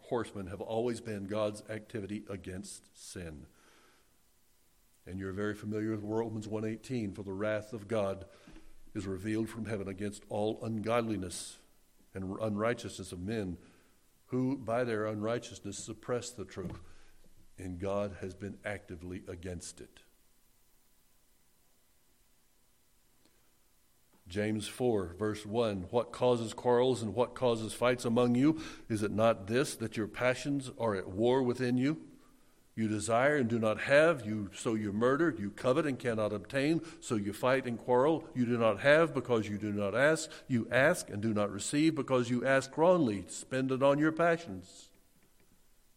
horsemen 0.08 0.48
have 0.48 0.60
always 0.60 1.00
been 1.00 1.28
God's 1.28 1.62
activity 1.70 2.24
against 2.28 2.82
sin. 2.92 3.46
And 5.06 5.20
you're 5.20 5.30
very 5.30 5.54
familiar 5.54 5.92
with 5.92 6.02
Romans 6.02 6.48
1:18, 6.48 7.14
for 7.14 7.22
the 7.22 7.32
wrath 7.32 7.72
of 7.72 7.86
God 7.86 8.26
is 8.94 9.06
revealed 9.06 9.48
from 9.48 9.66
heaven 9.66 9.86
against 9.86 10.24
all 10.28 10.58
ungodliness 10.64 11.58
and 12.14 12.36
unrighteousness 12.40 13.12
of 13.12 13.20
men 13.20 13.58
who 14.26 14.56
by 14.56 14.84
their 14.84 15.06
unrighteousness 15.06 15.78
suppress 15.78 16.30
the 16.30 16.44
truth, 16.44 16.80
and 17.58 17.78
God 17.78 18.16
has 18.20 18.34
been 18.34 18.58
actively 18.64 19.22
against 19.28 19.80
it. 19.80 20.00
James 24.28 24.66
4, 24.66 25.14
verse 25.18 25.46
1 25.46 25.86
What 25.90 26.12
causes 26.12 26.52
quarrels 26.52 27.02
and 27.02 27.14
what 27.14 27.34
causes 27.34 27.72
fights 27.72 28.04
among 28.04 28.34
you? 28.34 28.60
Is 28.88 29.02
it 29.02 29.12
not 29.12 29.46
this, 29.46 29.76
that 29.76 29.96
your 29.96 30.08
passions 30.08 30.70
are 30.78 30.96
at 30.96 31.08
war 31.08 31.42
within 31.42 31.78
you? 31.78 31.98
You 32.76 32.88
desire 32.88 33.36
and 33.36 33.48
do 33.48 33.58
not 33.58 33.80
have, 33.80 34.26
you 34.26 34.50
so 34.54 34.74
you 34.74 34.92
murder, 34.92 35.34
you 35.36 35.50
covet 35.50 35.86
and 35.86 35.98
cannot 35.98 36.34
obtain, 36.34 36.82
so 37.00 37.14
you 37.14 37.32
fight 37.32 37.64
and 37.64 37.78
quarrel. 37.78 38.26
You 38.34 38.44
do 38.44 38.58
not 38.58 38.80
have 38.80 39.14
because 39.14 39.48
you 39.48 39.56
do 39.56 39.72
not 39.72 39.94
ask, 39.94 40.30
you 40.46 40.68
ask 40.70 41.08
and 41.08 41.22
do 41.22 41.32
not 41.32 41.50
receive 41.50 41.94
because 41.94 42.28
you 42.28 42.44
ask 42.44 42.76
wrongly, 42.76 43.24
spend 43.28 43.72
it 43.72 43.82
on 43.82 43.98
your 43.98 44.12
passions. 44.12 44.90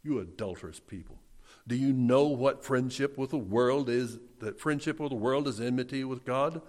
You 0.03 0.19
adulterous 0.19 0.79
people. 0.79 1.19
Do 1.67 1.75
you 1.75 1.91
know 1.91 2.27
what 2.27 2.63
friendship 2.63 3.17
with 3.17 3.31
the 3.31 3.37
world 3.37 3.89
is? 3.89 4.17
That 4.39 4.61
friendship 4.61 5.01
with 5.01 5.09
the 5.09 5.17
world 5.17 5.49
is 5.49 5.59
enmity 5.59 6.05
with 6.05 6.23
God? 6.23 6.61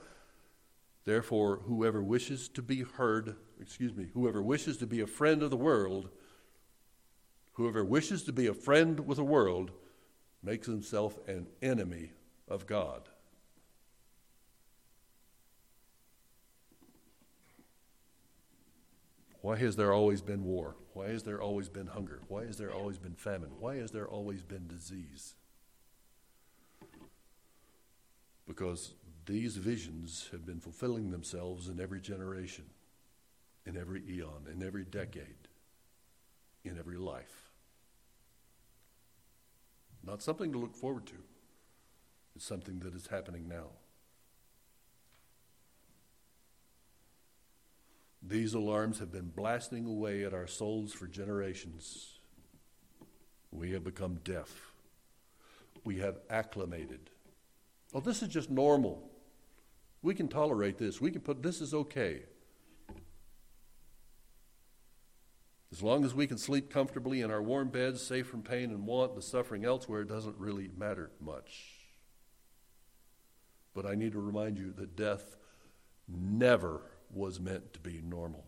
Therefore, 1.05 1.61
whoever 1.67 2.03
wishes 2.03 2.49
to 2.51 2.63
be 2.63 2.83
heard, 2.83 3.37
excuse 3.61 3.95
me, 3.95 4.09
whoever 4.13 4.43
wishes 4.43 4.77
to 4.79 4.89
be 4.89 5.01
a 5.01 5.07
friend 5.07 5.41
of 5.45 5.51
the 5.51 5.57
world, 5.57 6.11
whoever 7.53 7.85
wishes 7.85 8.25
to 8.25 8.33
be 8.33 8.49
a 8.49 8.55
friend 8.55 9.07
with 9.07 9.17
the 9.17 9.25
world, 9.25 9.71
makes 10.43 10.67
himself 10.67 11.19
an 11.29 11.47
enemy 11.63 12.13
of 12.49 12.67
God. 12.67 13.09
Why 19.43 19.57
has 19.57 19.77
there 19.77 19.93
always 19.93 20.21
been 20.21 20.45
war? 20.45 20.77
Why 20.93 21.09
has 21.09 21.23
there 21.23 21.41
always 21.41 21.69
been 21.69 21.87
hunger? 21.87 22.21
Why 22.29 22.45
has 22.45 22.59
there 22.59 22.73
always 22.73 22.99
been 22.99 23.15
famine? 23.15 23.51
Why 23.59 23.77
has 23.77 23.91
there 23.91 24.07
always 24.07 24.43
been 24.43 24.67
disease? 24.67 25.35
Because 28.47 28.95
these 29.25 29.57
visions 29.57 30.29
have 30.33 30.45
been 30.45 30.61
fulfilling 30.61 31.11
themselves 31.11 31.69
in 31.69 31.81
every 31.81 32.01
generation, 32.01 32.67
in 33.65 33.77
every 33.77 34.03
eon, 34.11 34.47
in 34.53 34.63
every 34.63 34.85
decade, 34.85 35.49
in 36.65 36.79
every 36.79 36.99
life. 36.99 37.40
Not 40.05 40.23
something 40.23 40.53
to 40.53 40.59
look 40.59 40.75
forward 40.75 41.07
to, 41.07 41.17
it's 42.35 42.45
something 42.45 42.81
that 42.81 42.95
is 42.95 43.09
happening 43.09 43.49
now. 43.49 43.69
These 48.23 48.55
alarms 48.55 48.99
have 48.99 49.11
been 49.11 49.33
blasting 49.35 49.87
away 49.87 50.25
at 50.25 50.35
our 50.35 50.47
souls 50.47 50.93
for 50.93 51.07
generations. 51.07 52.19
We 53.51 53.73
have 53.73 53.83
become 53.83 54.21
deaf. 54.25 54.73
We 55.85 55.99
have 55.99 56.19
acclimated. 56.29 57.11
Oh, 57.95 58.01
this 58.01 58.23
is 58.23 58.29
just 58.29 58.51
normal. 58.51 59.11
We 60.03 60.15
can 60.15 60.29
tolerate 60.29 60.79
this. 60.79 61.01
We 61.01 61.11
can 61.11 61.23
put 61.23 61.43
this 61.43 61.61
is 61.61 61.73
okay. 61.73 62.23
As 65.73 65.83
long 65.83 66.05
as 66.05 66.15
we 66.15 66.27
can 66.27 66.39
sleep 66.39 66.71
comfortably 66.71 67.21
in 67.21 67.31
our 67.31 67.43
warm 67.43 67.69
beds, 67.69 68.03
safe 68.03 68.27
from 68.27 68.43
pain 68.43 68.71
and 68.71 68.87
want, 68.87 69.15
the 69.15 69.23
suffering 69.23 69.65
elsewhere 69.65 70.05
doesn't 70.05 70.37
really 70.37 70.69
matter 70.77 71.11
much. 71.21 71.77
But 73.73 73.87
I 73.87 73.95
need 73.95 74.13
to 74.13 74.21
remind 74.21 74.59
you 74.59 74.73
that 74.73 74.97
death 74.97 75.37
never 76.09 76.83
was 77.09 77.39
meant 77.39 77.73
to 77.75 77.81
be 77.81 78.01
normal. 78.03 78.45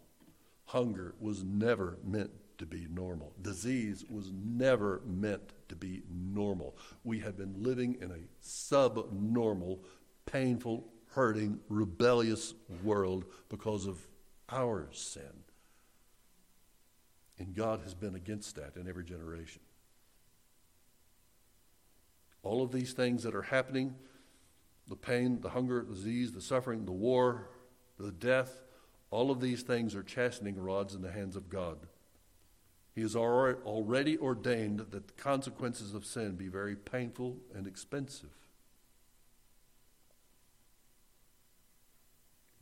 Hunger 0.67 1.15
was 1.21 1.45
never 1.45 1.99
meant 2.05 2.33
to 2.59 2.67
be 2.67 2.87
normal. 2.91 3.33
Disease 3.41 4.05
was 4.09 4.33
never 4.33 5.01
meant 5.07 5.53
to 5.69 5.77
be 5.77 6.03
normal. 6.11 6.77
We 7.05 7.21
have 7.21 7.37
been 7.37 7.55
living 7.63 7.99
in 8.01 8.11
a 8.11 8.19
subnormal, 8.41 9.85
painful, 10.27 10.89
hurting, 11.07 11.61
rebellious 11.69 12.55
world 12.83 13.27
because 13.49 13.87
of 13.87 14.07
our 14.49 14.89
sin. 14.93 15.45
And 17.39 17.55
God 17.55 17.81
has 17.83 17.95
been 17.95 18.15
against 18.15 18.57
that 18.57 18.77
in 18.77 18.89
every 18.89 19.05
generation. 19.05 19.63
All 22.43 22.63
of 22.63 22.73
these 22.73 22.93
things 22.93 23.23
that 23.23 23.35
are 23.35 23.43
happening 23.43 23.95
the 24.89 24.97
pain, 24.97 25.41
the 25.41 25.51
hunger, 25.51 25.85
the 25.89 25.95
disease, 25.95 26.33
the 26.33 26.41
suffering, 26.41 26.85
the 26.85 26.93
war, 26.93 27.49
the 27.99 28.11
death 28.11 28.63
all 29.13 29.31
of 29.31 29.41
these 29.41 29.61
things 29.63 29.95
are 29.95 30.03
chastening 30.03 30.59
rods 30.59 30.95
in 30.95 31.03
the 31.03 31.13
hands 31.13 31.37
of 31.37 31.51
God. 31.51 31.87
He 32.95 33.03
has 33.03 33.15
already 33.15 34.17
ordained 34.19 34.79
that 34.79 34.91
the 34.91 35.13
consequences 35.23 35.93
of 35.93 36.07
sin 36.07 36.37
be 36.37 36.49
very 36.49 36.75
painful 36.75 37.37
and 37.55 37.67
expensive. 37.67 38.31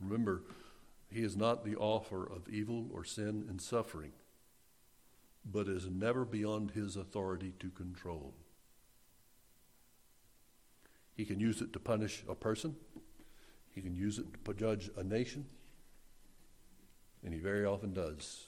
Remember, 0.01 0.43
he 1.09 1.21
is 1.21 1.37
not 1.37 1.63
the 1.63 1.77
author 1.77 2.23
of 2.23 2.49
evil 2.49 2.89
or 2.93 3.05
sin 3.05 3.45
and 3.47 3.61
suffering, 3.61 4.11
but 5.45 5.67
is 5.67 5.87
never 5.87 6.25
beyond 6.25 6.71
his 6.71 6.95
authority 6.95 7.53
to 7.59 7.69
control. 7.69 8.33
He 11.15 11.25
can 11.25 11.39
use 11.39 11.61
it 11.61 11.73
to 11.73 11.79
punish 11.79 12.23
a 12.27 12.35
person, 12.35 12.75
he 13.73 13.81
can 13.81 13.95
use 13.95 14.17
it 14.17 14.25
to 14.45 14.53
judge 14.53 14.89
a 14.97 15.03
nation, 15.03 15.45
and 17.23 17.33
he 17.33 17.39
very 17.39 17.65
often 17.65 17.93
does. 17.93 18.45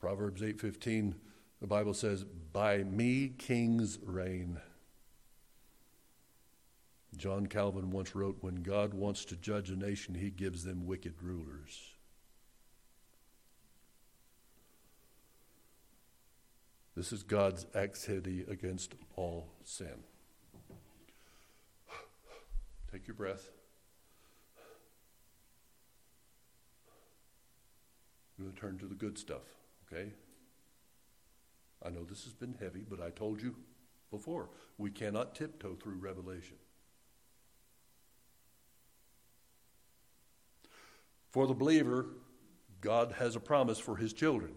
Proverbs 0.00 0.40
8:15 0.40 1.14
the 1.60 1.66
Bible 1.66 1.92
says 1.92 2.24
by 2.24 2.78
me 2.84 3.34
kings 3.36 3.98
reign 4.02 4.60
John 7.16 7.46
Calvin 7.46 7.90
once 7.90 8.14
wrote, 8.14 8.38
When 8.40 8.62
God 8.62 8.94
wants 8.94 9.24
to 9.26 9.36
judge 9.36 9.70
a 9.70 9.76
nation, 9.76 10.14
he 10.14 10.30
gives 10.30 10.64
them 10.64 10.86
wicked 10.86 11.14
rulers. 11.22 11.89
This 17.00 17.12
is 17.14 17.22
God's 17.22 17.64
activity 17.74 18.44
against 18.46 18.94
all 19.16 19.48
sin. 19.64 20.04
Take 22.92 23.06
your 23.06 23.14
breath. 23.14 23.48
I'm 28.38 28.44
going 28.44 28.54
to 28.54 28.60
turn 28.60 28.76
to 28.80 28.84
the 28.84 28.94
good 28.94 29.16
stuff, 29.16 29.40
okay? 29.90 30.10
I 31.82 31.88
know 31.88 32.04
this 32.04 32.24
has 32.24 32.34
been 32.34 32.54
heavy, 32.60 32.84
but 32.86 33.00
I 33.00 33.08
told 33.08 33.40
you 33.40 33.56
before 34.10 34.50
we 34.76 34.90
cannot 34.90 35.34
tiptoe 35.34 35.76
through 35.82 35.96
Revelation. 36.00 36.56
For 41.30 41.46
the 41.46 41.54
believer, 41.54 42.08
God 42.82 43.14
has 43.18 43.36
a 43.36 43.40
promise 43.40 43.78
for 43.78 43.96
his 43.96 44.12
children. 44.12 44.52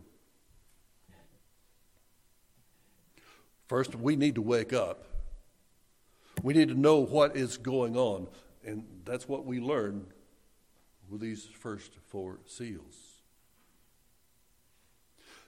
First, 3.67 3.95
we 3.95 4.15
need 4.15 4.35
to 4.35 4.41
wake 4.41 4.73
up. 4.73 5.05
We 6.41 6.53
need 6.53 6.67
to 6.69 6.79
know 6.79 6.99
what 6.99 7.35
is 7.35 7.57
going 7.57 7.95
on. 7.95 8.27
And 8.65 8.85
that's 9.05 9.27
what 9.27 9.45
we 9.45 9.59
learn 9.59 10.05
with 11.09 11.21
these 11.21 11.45
first 11.45 11.91
four 12.07 12.39
seals. 12.45 12.95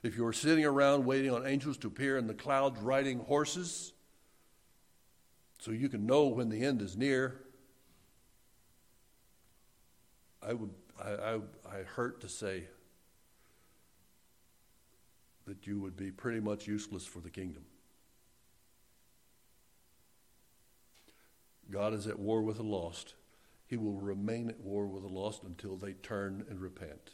If 0.04 0.16
you're 0.16 0.34
sitting 0.34 0.66
around 0.66 1.06
waiting 1.06 1.32
on 1.32 1.48
angels 1.48 1.78
to 1.80 1.88
appear 1.88 2.18
in 2.18 2.28
the 2.28 2.34
clouds 2.34 2.80
riding 2.80 3.20
horses, 3.20 3.94
so 5.60 5.72
you 5.72 5.90
can 5.90 6.06
know 6.06 6.28
when 6.28 6.50
the 6.50 6.64
end 6.64 6.82
is 6.82 6.96
near, 6.96 7.42
I 10.44 10.54
would 10.54 10.70
I, 11.04 11.10
I, 11.10 11.36
I 11.68 11.84
hurt 11.84 12.22
to 12.22 12.30
say 12.30 12.66
that 15.46 15.68
you 15.68 15.80
would 15.80 15.98
be 15.98 16.12
pretty 16.12 16.40
much 16.40 16.68
useless 16.68 17.06
for 17.06 17.20
the 17.20 17.30
kingdom. 17.30 17.64
God 21.72 21.94
is 21.94 22.08
at 22.08 22.20
war 22.20 22.42
with 22.42 22.58
the 22.58 22.64
lost. 22.64 23.16
He 23.68 23.78
will 23.78 24.00
remain 24.00 24.50
at 24.50 24.60
war 24.60 24.86
with 24.86 25.04
the 25.04 25.10
lost 25.10 25.44
until 25.44 25.76
they 25.76 25.94
turn 25.94 26.46
and 26.50 26.62
repent. 26.62 27.12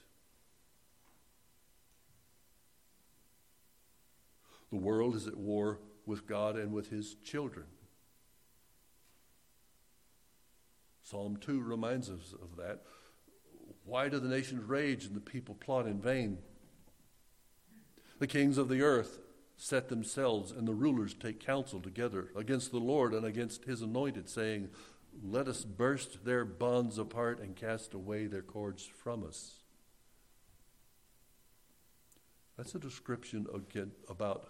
The 4.69 4.77
world 4.77 5.15
is 5.15 5.27
at 5.27 5.37
war 5.37 5.79
with 6.05 6.27
God 6.27 6.57
and 6.57 6.71
with 6.71 6.89
his 6.89 7.15
children. 7.15 7.65
Psalm 11.03 11.37
2 11.37 11.61
reminds 11.61 12.09
us 12.09 12.33
of 12.41 12.55
that. 12.57 12.83
Why 13.83 14.07
do 14.07 14.19
the 14.19 14.29
nations 14.29 14.63
rage 14.63 15.05
and 15.05 15.15
the 15.15 15.21
people 15.21 15.55
plot 15.55 15.87
in 15.87 15.99
vain? 15.99 16.37
The 18.19 18.27
kings 18.27 18.57
of 18.57 18.69
the 18.69 18.81
earth 18.81 19.19
set 19.61 19.89
themselves, 19.89 20.51
and 20.51 20.67
the 20.67 20.73
rulers 20.73 21.13
take 21.13 21.39
counsel 21.39 21.79
together 21.79 22.29
against 22.35 22.71
the 22.71 22.79
Lord 22.79 23.13
and 23.13 23.23
against 23.23 23.65
his 23.65 23.83
anointed, 23.83 24.27
saying, 24.27 24.69
Let 25.23 25.47
us 25.47 25.63
burst 25.63 26.25
their 26.25 26.43
bonds 26.43 26.97
apart 26.97 27.39
and 27.39 27.55
cast 27.55 27.93
away 27.93 28.25
their 28.25 28.41
cords 28.41 28.89
from 29.03 29.23
us. 29.23 29.59
That's 32.57 32.73
a 32.73 32.79
description 32.79 33.45
again 33.53 33.91
about 34.09 34.49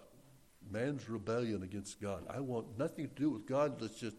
man's 0.70 1.06
rebellion 1.10 1.62
against 1.62 2.00
God. 2.00 2.24
I 2.30 2.40
want 2.40 2.78
nothing 2.78 3.06
to 3.06 3.14
do 3.14 3.28
with 3.28 3.46
God. 3.46 3.82
Let's 3.82 4.00
just 4.00 4.16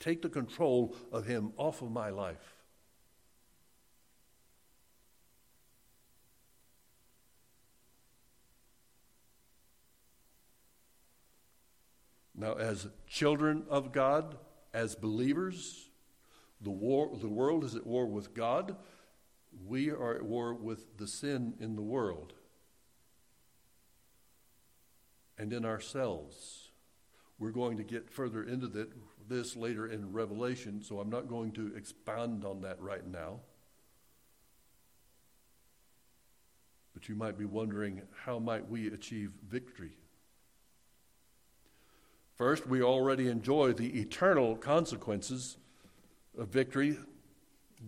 take 0.00 0.22
the 0.22 0.28
control 0.28 0.96
of 1.12 1.24
him 1.24 1.52
off 1.56 1.82
of 1.82 1.92
my 1.92 2.10
life. 2.10 2.61
Now, 12.42 12.54
as 12.54 12.88
children 13.06 13.62
of 13.70 13.92
God, 13.92 14.36
as 14.74 14.96
believers, 14.96 15.90
the, 16.60 16.72
war, 16.72 17.16
the 17.16 17.28
world 17.28 17.62
is 17.62 17.76
at 17.76 17.86
war 17.86 18.04
with 18.04 18.34
God. 18.34 18.74
We 19.64 19.90
are 19.90 20.16
at 20.16 20.24
war 20.24 20.52
with 20.52 20.98
the 20.98 21.06
sin 21.06 21.54
in 21.60 21.76
the 21.76 21.82
world 21.82 22.32
and 25.38 25.52
in 25.52 25.64
ourselves. 25.64 26.70
We're 27.38 27.52
going 27.52 27.76
to 27.76 27.84
get 27.84 28.10
further 28.10 28.42
into 28.42 28.66
that, 28.66 28.90
this 29.28 29.54
later 29.54 29.86
in 29.86 30.12
Revelation, 30.12 30.82
so 30.82 30.98
I'm 30.98 31.10
not 31.10 31.28
going 31.28 31.52
to 31.52 31.72
expound 31.76 32.44
on 32.44 32.62
that 32.62 32.82
right 32.82 33.06
now. 33.06 33.38
But 36.92 37.08
you 37.08 37.14
might 37.14 37.38
be 37.38 37.44
wondering 37.44 38.02
how 38.24 38.40
might 38.40 38.68
we 38.68 38.88
achieve 38.88 39.30
victory 39.48 39.92
First, 42.34 42.66
we 42.66 42.82
already 42.82 43.28
enjoy 43.28 43.72
the 43.72 44.00
eternal 44.00 44.56
consequences 44.56 45.58
of 46.36 46.48
victory 46.48 46.98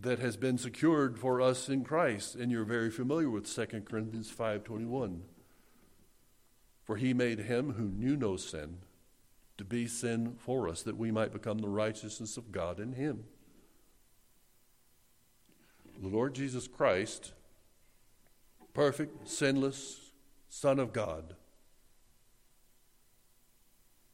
that 0.01 0.19
has 0.19 0.37
been 0.37 0.59
secured 0.59 1.19
for 1.19 1.41
us 1.41 1.69
in 1.69 1.85
Christ, 1.85 2.35
and 2.35 2.51
you're 2.51 2.65
very 2.65 2.91
familiar 2.91 3.31
with 3.31 3.47
2 3.47 3.87
Corinthians 3.87 4.31
5:21. 4.31 5.25
For 6.83 6.97
he 6.97 7.15
made 7.15 7.39
him 7.41 7.73
who 7.73 7.85
knew 7.85 8.17
no 8.17 8.37
sin 8.37 8.83
to 9.57 9.65
be 9.65 9.87
sin 9.87 10.37
for 10.37 10.69
us 10.69 10.83
that 10.83 10.99
we 10.99 11.11
might 11.11 11.33
become 11.33 11.59
the 11.59 11.69
righteousness 11.69 12.37
of 12.37 12.53
God 12.53 12.81
in 12.81 12.93
him. 12.93 13.25
The 16.01 16.09
Lord 16.09 16.35
Jesus 16.35 16.67
Christ, 16.67 17.33
perfect, 18.75 19.29
sinless 19.29 20.13
Son 20.49 20.79
of 20.79 20.93
God, 20.93 21.37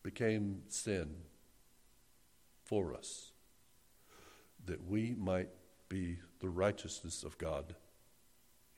became 0.03 0.63
sin 0.69 1.15
for 2.65 2.95
us, 2.95 3.33
that 4.65 4.87
we 4.87 5.15
might 5.19 5.49
be 5.89 6.19
the 6.41 6.49
righteousness 6.49 7.23
of 7.23 7.37
God 7.39 7.75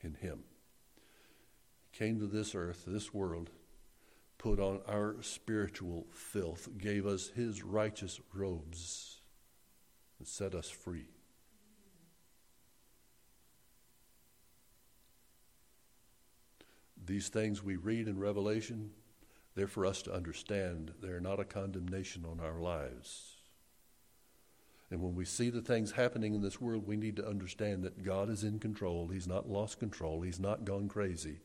in 0.01 0.15
Him. 0.15 0.39
He 1.91 1.97
came 1.97 2.19
to 2.19 2.27
this 2.27 2.55
earth, 2.55 2.83
this 2.87 3.13
world, 3.13 3.51
put 4.37 4.59
on 4.59 4.81
our 4.87 5.15
spiritual 5.21 6.07
filth, 6.11 6.67
gave 6.77 7.05
us 7.05 7.29
His 7.29 7.63
righteous 7.63 8.19
robes, 8.33 9.21
and 10.19 10.27
set 10.27 10.55
us 10.55 10.69
free. 10.69 11.07
These 17.05 17.29
things 17.29 17.63
we 17.63 17.75
read 17.75 18.07
in 18.07 18.17
Revelation 18.17 18.91
they're 19.55 19.67
for 19.67 19.85
us 19.85 20.01
to 20.03 20.13
understand. 20.13 20.93
They're 21.01 21.19
not 21.19 21.39
a 21.39 21.45
condemnation 21.45 22.25
on 22.25 22.39
our 22.39 22.59
lives. 22.59 23.37
And 24.89 25.01
when 25.01 25.15
we 25.15 25.25
see 25.25 25.49
the 25.49 25.61
things 25.61 25.91
happening 25.91 26.35
in 26.35 26.41
this 26.41 26.61
world, 26.61 26.87
we 26.87 26.97
need 26.97 27.15
to 27.15 27.27
understand 27.27 27.83
that 27.83 28.03
God 28.03 28.29
is 28.29 28.43
in 28.43 28.59
control. 28.59 29.07
He's 29.07 29.27
not 29.27 29.49
lost 29.49 29.79
control, 29.79 30.21
He's 30.21 30.39
not 30.39 30.65
gone 30.65 30.87
crazy. 30.87 31.39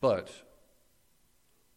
But 0.00 0.30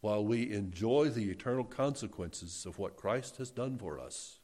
while 0.01 0.23
we 0.23 0.51
enjoy 0.51 1.09
the 1.09 1.29
eternal 1.31 1.63
consequences 1.63 2.65
of 2.65 2.77
what 2.77 2.97
Christ 2.97 3.37
has 3.37 3.49
done 3.49 3.77
for 3.77 3.99
us, 3.99 4.39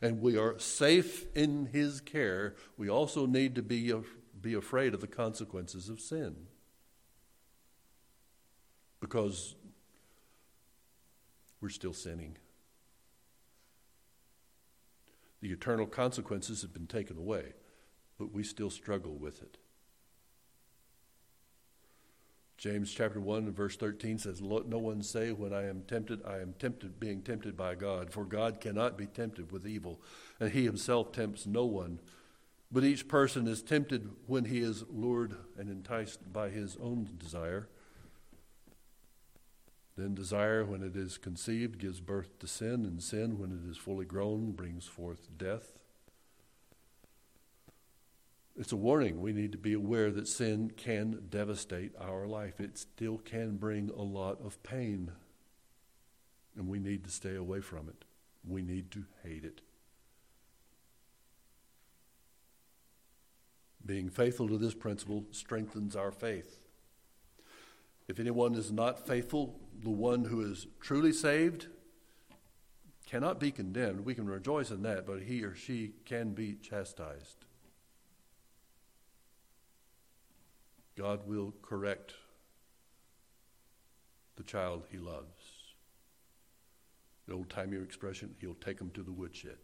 and 0.00 0.20
we 0.20 0.36
are 0.36 0.58
safe 0.58 1.26
in 1.36 1.66
His 1.66 2.00
care, 2.00 2.56
we 2.76 2.88
also 2.88 3.26
need 3.26 3.54
to 3.56 3.62
be 3.62 3.92
be 4.46 4.54
afraid 4.54 4.94
of 4.94 5.00
the 5.00 5.08
consequences 5.08 5.88
of 5.88 6.00
sin. 6.00 6.36
Because 9.00 9.56
we're 11.60 11.68
still 11.68 11.92
sinning. 11.92 12.36
The 15.40 15.50
eternal 15.50 15.86
consequences 15.86 16.62
have 16.62 16.72
been 16.72 16.86
taken 16.86 17.18
away, 17.18 17.54
but 18.20 18.32
we 18.32 18.44
still 18.44 18.70
struggle 18.70 19.16
with 19.16 19.42
it. 19.42 19.58
James 22.56 22.94
chapter 22.94 23.20
1 23.20 23.50
verse 23.50 23.76
13 23.76 24.18
says, 24.18 24.40
Let 24.40 24.68
no 24.68 24.78
one 24.78 25.02
say, 25.02 25.32
When 25.32 25.52
I 25.52 25.66
am 25.68 25.82
tempted, 25.88 26.24
I 26.24 26.38
am 26.38 26.54
tempted, 26.56 27.00
being 27.00 27.20
tempted 27.20 27.56
by 27.56 27.74
God. 27.74 28.12
For 28.12 28.24
God 28.24 28.60
cannot 28.60 28.96
be 28.96 29.06
tempted 29.06 29.50
with 29.50 29.66
evil, 29.66 30.00
and 30.38 30.52
he 30.52 30.64
himself 30.64 31.10
tempts 31.10 31.46
no 31.46 31.64
one. 31.64 31.98
But 32.70 32.84
each 32.84 33.08
person 33.08 33.46
is 33.46 33.62
tempted 33.62 34.10
when 34.26 34.46
he 34.46 34.58
is 34.58 34.84
lured 34.90 35.36
and 35.56 35.70
enticed 35.70 36.32
by 36.32 36.50
his 36.50 36.76
own 36.80 37.08
desire. 37.16 37.68
Then 39.96 40.14
desire, 40.14 40.64
when 40.64 40.82
it 40.82 40.94
is 40.94 41.16
conceived, 41.16 41.78
gives 41.78 42.00
birth 42.00 42.38
to 42.40 42.46
sin, 42.46 42.84
and 42.84 43.02
sin, 43.02 43.38
when 43.38 43.50
it 43.50 43.70
is 43.70 43.78
fully 43.78 44.04
grown, 44.04 44.52
brings 44.52 44.84
forth 44.84 45.28
death. 45.38 45.78
It's 48.58 48.72
a 48.72 48.76
warning. 48.76 49.20
We 49.20 49.32
need 49.32 49.52
to 49.52 49.58
be 49.58 49.72
aware 49.74 50.10
that 50.10 50.28
sin 50.28 50.72
can 50.76 51.26
devastate 51.30 51.92
our 52.00 52.26
life. 52.26 52.58
It 52.60 52.78
still 52.78 53.18
can 53.18 53.56
bring 53.56 53.90
a 53.90 54.02
lot 54.02 54.40
of 54.44 54.62
pain, 54.62 55.12
and 56.56 56.66
we 56.66 56.78
need 56.78 57.04
to 57.04 57.10
stay 57.10 57.34
away 57.34 57.60
from 57.60 57.88
it. 57.88 58.04
We 58.46 58.62
need 58.62 58.90
to 58.92 59.04
hate 59.22 59.44
it. 59.44 59.60
Being 63.86 64.10
faithful 64.10 64.48
to 64.48 64.58
this 64.58 64.74
principle 64.74 65.24
strengthens 65.30 65.94
our 65.94 66.10
faith. 66.10 66.58
If 68.08 68.18
anyone 68.18 68.54
is 68.54 68.72
not 68.72 69.06
faithful, 69.06 69.60
the 69.80 69.90
one 69.90 70.24
who 70.24 70.40
is 70.40 70.66
truly 70.80 71.12
saved 71.12 71.68
cannot 73.06 73.38
be 73.38 73.52
condemned. 73.52 74.04
We 74.04 74.14
can 74.14 74.26
rejoice 74.26 74.70
in 74.70 74.82
that, 74.82 75.06
but 75.06 75.22
he 75.22 75.44
or 75.44 75.54
she 75.54 75.92
can 76.04 76.32
be 76.32 76.54
chastised. 76.54 77.44
God 80.96 81.26
will 81.26 81.54
correct 81.62 82.14
the 84.36 84.42
child 84.42 84.84
he 84.90 84.98
loves. 84.98 85.44
The 87.28 87.34
old 87.34 87.50
timey 87.50 87.76
expression, 87.76 88.34
he'll 88.40 88.54
take 88.54 88.80
him 88.80 88.90
to 88.94 89.02
the 89.02 89.12
woodshed. 89.12 89.58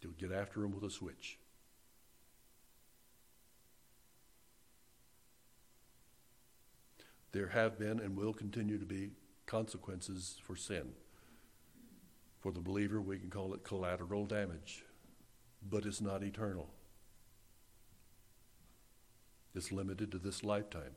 He'll 0.00 0.12
get 0.12 0.32
after 0.32 0.64
him 0.64 0.72
with 0.72 0.84
a 0.84 0.90
switch. 0.90 1.38
There 7.32 7.48
have 7.48 7.78
been 7.78 8.00
and 8.00 8.16
will 8.16 8.32
continue 8.32 8.78
to 8.78 8.84
be 8.84 9.10
consequences 9.46 10.38
for 10.42 10.56
sin. 10.56 10.92
For 12.40 12.52
the 12.52 12.60
believer, 12.60 13.00
we 13.00 13.18
can 13.18 13.30
call 13.30 13.52
it 13.54 13.64
collateral 13.64 14.26
damage, 14.26 14.84
but 15.68 15.84
it's 15.84 16.00
not 16.00 16.22
eternal. 16.22 16.70
It's 19.54 19.72
limited 19.72 20.12
to 20.12 20.18
this 20.18 20.42
lifetime. 20.42 20.94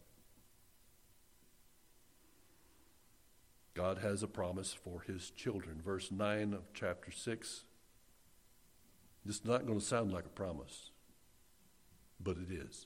God 3.74 3.98
has 3.98 4.22
a 4.22 4.28
promise 4.28 4.72
for 4.72 5.02
his 5.02 5.32
children. 5.32 5.82
Verse 5.84 6.12
9 6.12 6.54
of 6.54 6.72
chapter 6.74 7.12
6. 7.12 7.64
This 9.26 9.36
is 9.38 9.46
not 9.46 9.66
going 9.66 9.80
to 9.80 9.86
sound 9.86 10.14
like 10.14 10.26
a 10.26 10.30
promise, 10.30 10.92
but 12.20 12.38
it 12.38 12.52
is. 12.52 12.86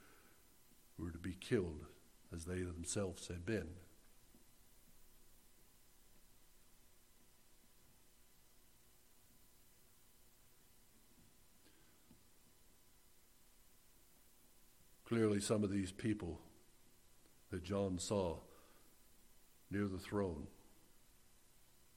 were 1.01 1.11
to 1.11 1.17
be 1.17 1.35
killed 1.39 1.85
as 2.33 2.45
they 2.45 2.61
themselves 2.61 3.27
had 3.27 3.45
been. 3.45 3.67
Clearly, 15.05 15.41
some 15.41 15.63
of 15.63 15.71
these 15.71 15.91
people 15.91 16.39
that 17.49 17.63
John 17.63 17.99
saw 17.99 18.37
near 19.69 19.87
the 19.87 19.97
throne, 19.97 20.47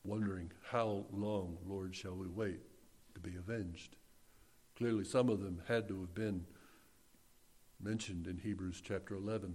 wondering, 0.02 0.50
How 0.70 1.04
long, 1.12 1.58
Lord, 1.64 1.94
shall 1.94 2.16
we 2.16 2.26
wait 2.26 2.60
to 3.14 3.20
be 3.20 3.36
avenged? 3.36 3.94
Clearly, 4.76 5.04
some 5.04 5.28
of 5.28 5.40
them 5.40 5.62
had 5.68 5.86
to 5.88 6.00
have 6.00 6.14
been 6.14 6.44
mentioned 7.84 8.26
in 8.26 8.38
Hebrews 8.38 8.80
chapter 8.82 9.14
11. 9.14 9.54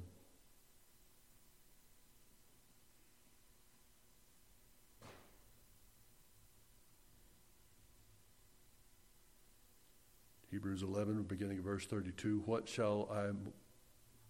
Hebrews 10.52 10.84
11, 10.84 11.24
beginning 11.24 11.58
of 11.58 11.64
verse 11.64 11.88
32. 11.88 12.44
What 12.46 12.70
shall 12.70 13.10
I 13.12 13.32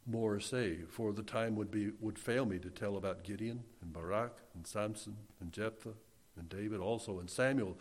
more 0.09 0.39
say? 0.39 0.77
For 0.87 1.11
the 1.11 1.23
time 1.23 1.57
would, 1.57 1.69
be, 1.69 1.91
would 1.99 2.17
fail 2.17 2.45
me 2.45 2.57
to 2.59 2.69
tell 2.69 2.95
about 2.95 3.25
Gideon 3.25 3.63
and 3.81 3.91
Barak 3.91 4.37
and 4.55 4.65
Samson 4.65 5.17
and 5.41 5.51
Jephthah 5.51 5.95
and 6.37 6.47
David 6.47 6.79
also 6.79 7.19
and 7.19 7.29
Samuel 7.29 7.77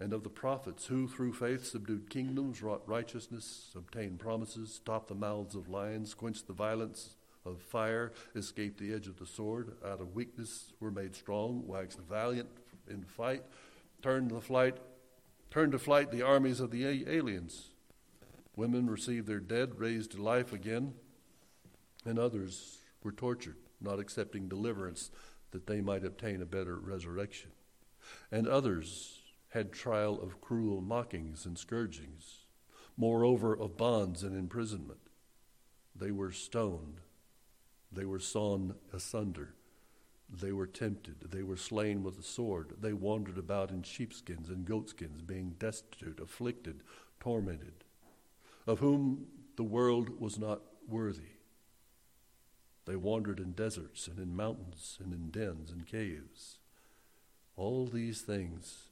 and 0.00 0.12
of 0.12 0.22
the 0.22 0.30
prophets 0.30 0.86
who 0.86 1.08
through 1.08 1.32
faith 1.32 1.64
subdued 1.66 2.08
kingdoms, 2.08 2.62
wrought 2.62 2.82
righteousness, 2.86 3.70
obtained 3.76 4.18
promises, 4.18 4.74
stopped 4.74 5.08
the 5.08 5.14
mouths 5.14 5.54
of 5.54 5.68
lions, 5.68 6.14
quenched 6.14 6.46
the 6.46 6.52
violence 6.52 7.14
of 7.44 7.60
fire, 7.60 8.12
escaped 8.36 8.78
the 8.78 8.94
edge 8.94 9.08
of 9.08 9.18
the 9.18 9.26
sword, 9.26 9.72
out 9.84 10.00
of 10.00 10.14
weakness 10.14 10.72
were 10.80 10.90
made 10.90 11.14
strong, 11.14 11.66
waxed 11.66 11.98
valiant 12.08 12.48
in 12.88 13.02
fight, 13.02 13.42
turned 14.02 14.30
the 14.30 14.40
flight, 14.40 14.76
turned 15.50 15.72
to 15.72 15.78
flight 15.78 16.10
the 16.10 16.22
armies 16.22 16.60
of 16.60 16.70
the 16.70 16.84
aliens. 17.08 17.70
Women 18.54 18.88
received 18.88 19.26
their 19.26 19.40
dead 19.40 19.78
raised 19.78 20.12
to 20.12 20.22
life 20.22 20.52
again, 20.52 20.94
and 22.04 22.18
others 22.18 22.78
were 23.02 23.12
tortured, 23.12 23.56
not 23.80 23.98
accepting 23.98 24.48
deliverance 24.48 25.10
that 25.50 25.66
they 25.66 25.80
might 25.80 26.04
obtain 26.04 26.42
a 26.42 26.46
better 26.46 26.76
resurrection. 26.76 27.50
And 28.30 28.46
others 28.46 29.17
had 29.48 29.72
trial 29.72 30.20
of 30.20 30.40
cruel 30.40 30.80
mockings 30.80 31.46
and 31.46 31.58
scourgings, 31.58 32.46
moreover 32.96 33.56
of 33.56 33.76
bonds 33.76 34.22
and 34.22 34.36
imprisonment. 34.36 35.00
They 35.94 36.10
were 36.10 36.32
stoned, 36.32 37.00
they 37.90 38.04
were 38.04 38.18
sawn 38.18 38.74
asunder, 38.92 39.54
they 40.28 40.52
were 40.52 40.66
tempted, 40.66 41.30
they 41.30 41.42
were 41.42 41.56
slain 41.56 42.02
with 42.02 42.16
the 42.16 42.22
sword, 42.22 42.74
they 42.80 42.92
wandered 42.92 43.38
about 43.38 43.70
in 43.70 43.82
sheepskins 43.82 44.50
and 44.50 44.66
goatskins, 44.66 45.22
being 45.22 45.56
destitute, 45.58 46.20
afflicted, 46.20 46.82
tormented, 47.18 47.84
of 48.66 48.80
whom 48.80 49.26
the 49.56 49.64
world 49.64 50.20
was 50.20 50.38
not 50.38 50.60
worthy. 50.86 51.38
They 52.84 52.96
wandered 52.96 53.40
in 53.40 53.52
deserts 53.52 54.08
and 54.08 54.18
in 54.18 54.36
mountains 54.36 54.98
and 55.02 55.12
in 55.12 55.30
dens 55.30 55.70
and 55.70 55.86
caves. 55.86 56.58
All 57.56 57.86
these 57.86 58.20
things 58.22 58.87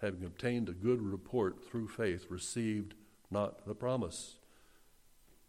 having 0.00 0.24
obtained 0.24 0.68
a 0.68 0.72
good 0.72 1.02
report 1.02 1.64
through 1.68 1.88
faith, 1.88 2.26
received 2.30 2.94
not 3.30 3.66
the 3.66 3.74
promise. 3.74 4.36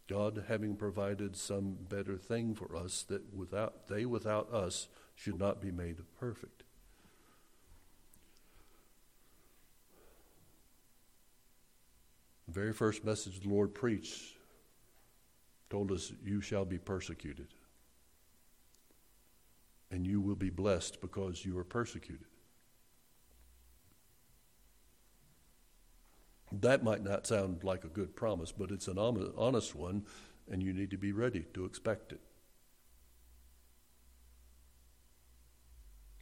God 0.08 0.44
having 0.48 0.76
provided 0.76 1.36
some 1.36 1.76
better 1.88 2.16
thing 2.16 2.54
for 2.54 2.76
us 2.76 3.02
that 3.04 3.34
without 3.34 3.88
they 3.88 4.04
without 4.04 4.52
us 4.52 4.88
should 5.14 5.38
not 5.38 5.60
be 5.60 5.70
made 5.70 5.98
perfect. 6.18 6.64
The 12.46 12.52
very 12.52 12.72
first 12.72 13.04
message 13.04 13.40
the 13.40 13.48
Lord 13.48 13.74
preached 13.74 14.36
told 15.70 15.90
us, 15.90 16.12
You 16.22 16.42
shall 16.42 16.66
be 16.66 16.76
persecuted. 16.76 17.48
And 19.90 20.06
you 20.06 20.20
will 20.20 20.36
be 20.36 20.50
blessed 20.50 21.00
because 21.00 21.46
you 21.46 21.56
are 21.56 21.64
persecuted. 21.64 22.26
That 26.60 26.84
might 26.84 27.02
not 27.02 27.26
sound 27.26 27.64
like 27.64 27.82
a 27.82 27.88
good 27.88 28.14
promise, 28.14 28.52
but 28.52 28.70
it's 28.70 28.86
an 28.86 28.98
honest 28.98 29.74
one, 29.74 30.04
and 30.50 30.62
you 30.62 30.74
need 30.74 30.90
to 30.90 30.98
be 30.98 31.12
ready 31.12 31.46
to 31.54 31.64
expect 31.64 32.12
it. 32.12 32.20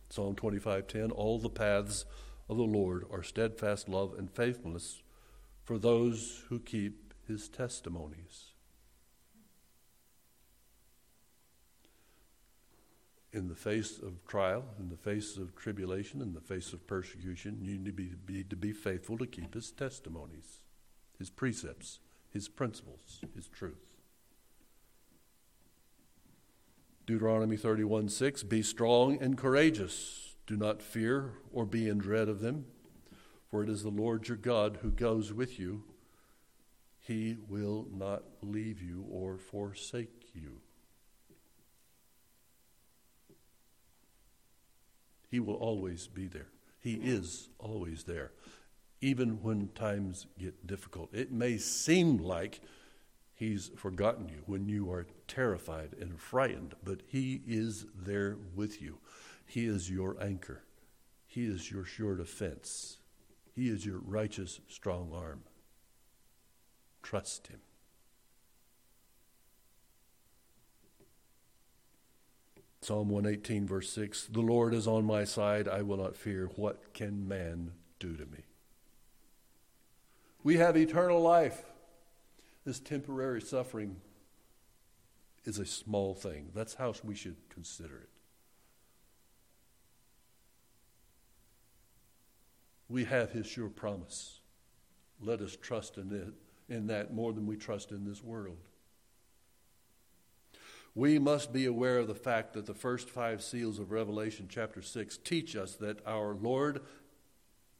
Psalm 0.08 0.36
25:10 0.36 1.10
All 1.10 1.38
the 1.38 1.50
paths 1.50 2.04
of 2.48 2.56
the 2.56 2.62
Lord 2.62 3.06
are 3.10 3.22
steadfast 3.22 3.88
love 3.88 4.14
and 4.16 4.30
faithfulness 4.30 5.02
for 5.64 5.78
those 5.78 6.44
who 6.48 6.58
keep 6.58 7.12
his 7.26 7.48
testimonies. 7.48 8.49
In 13.32 13.48
the 13.48 13.54
face 13.54 13.98
of 13.98 14.26
trial, 14.26 14.64
in 14.78 14.88
the 14.88 14.96
face 14.96 15.36
of 15.36 15.54
tribulation, 15.54 16.20
in 16.20 16.32
the 16.32 16.40
face 16.40 16.72
of 16.72 16.86
persecution, 16.86 17.58
you 17.62 17.78
need 17.78 17.84
to 17.86 17.92
be, 17.92 18.10
be, 18.26 18.44
to 18.44 18.56
be 18.56 18.72
faithful 18.72 19.16
to 19.18 19.26
keep 19.26 19.54
his 19.54 19.70
testimonies, 19.70 20.62
his 21.18 21.30
precepts, 21.30 22.00
his 22.28 22.48
principles, 22.48 23.20
his 23.34 23.48
truth. 23.48 23.90
Deuteronomy 27.06 27.56
31 27.56 28.08
6 28.08 28.42
Be 28.44 28.62
strong 28.62 29.20
and 29.20 29.36
courageous. 29.36 30.36
Do 30.46 30.56
not 30.56 30.82
fear 30.82 31.34
or 31.52 31.64
be 31.64 31.88
in 31.88 31.98
dread 31.98 32.28
of 32.28 32.40
them, 32.40 32.66
for 33.48 33.62
it 33.62 33.68
is 33.68 33.82
the 33.82 33.90
Lord 33.90 34.26
your 34.26 34.36
God 34.36 34.78
who 34.82 34.90
goes 34.90 35.32
with 35.32 35.58
you. 35.58 35.84
He 36.98 37.36
will 37.48 37.86
not 37.92 38.24
leave 38.42 38.82
you 38.82 39.06
or 39.08 39.38
forsake 39.38 40.30
you. 40.34 40.60
He 45.30 45.38
will 45.38 45.54
always 45.54 46.08
be 46.08 46.26
there. 46.26 46.48
He 46.80 46.94
is 46.94 47.50
always 47.58 48.04
there, 48.04 48.32
even 49.00 49.42
when 49.42 49.68
times 49.74 50.26
get 50.38 50.66
difficult. 50.66 51.10
It 51.12 51.30
may 51.30 51.56
seem 51.56 52.18
like 52.18 52.60
He's 53.34 53.70
forgotten 53.74 54.28
you 54.28 54.42
when 54.44 54.68
you 54.68 54.90
are 54.90 55.06
terrified 55.26 55.94
and 55.98 56.20
frightened, 56.20 56.74
but 56.84 57.00
He 57.06 57.42
is 57.46 57.86
there 57.94 58.36
with 58.54 58.82
you. 58.82 58.98
He 59.46 59.66
is 59.66 59.90
your 59.90 60.22
anchor, 60.22 60.64
He 61.26 61.46
is 61.46 61.70
your 61.70 61.84
sure 61.84 62.16
defense, 62.16 62.98
He 63.54 63.68
is 63.68 63.86
your 63.86 63.98
righteous, 63.98 64.60
strong 64.68 65.12
arm. 65.14 65.44
Trust 67.02 67.46
Him. 67.46 67.60
Psalm 72.90 73.08
118, 73.08 73.68
verse 73.68 73.88
6 73.92 74.26
The 74.32 74.40
Lord 74.40 74.74
is 74.74 74.88
on 74.88 75.04
my 75.04 75.22
side, 75.22 75.68
I 75.68 75.80
will 75.82 75.98
not 75.98 76.16
fear. 76.16 76.50
What 76.56 76.92
can 76.92 77.28
man 77.28 77.70
do 78.00 78.16
to 78.16 78.26
me? 78.26 78.40
We 80.42 80.56
have 80.56 80.76
eternal 80.76 81.20
life. 81.20 81.62
This 82.64 82.80
temporary 82.80 83.42
suffering 83.42 84.00
is 85.44 85.60
a 85.60 85.66
small 85.66 86.14
thing. 86.14 86.48
That's 86.52 86.74
how 86.74 86.92
we 87.04 87.14
should 87.14 87.36
consider 87.48 87.96
it. 87.96 88.08
We 92.88 93.04
have 93.04 93.30
his 93.30 93.46
sure 93.46 93.68
promise. 93.68 94.40
Let 95.22 95.42
us 95.42 95.54
trust 95.54 95.96
in 95.96 96.10
it 96.10 96.74
in 96.74 96.88
that 96.88 97.14
more 97.14 97.32
than 97.32 97.46
we 97.46 97.54
trust 97.54 97.92
in 97.92 98.04
this 98.04 98.24
world. 98.24 98.58
We 100.94 101.18
must 101.18 101.52
be 101.52 101.66
aware 101.66 101.98
of 101.98 102.08
the 102.08 102.14
fact 102.14 102.54
that 102.54 102.66
the 102.66 102.74
first 102.74 103.08
five 103.08 103.42
seals 103.42 103.78
of 103.78 103.92
Revelation 103.92 104.48
chapter 104.48 104.82
6 104.82 105.18
teach 105.18 105.54
us 105.54 105.76
that 105.76 106.04
our 106.06 106.34
Lord 106.34 106.82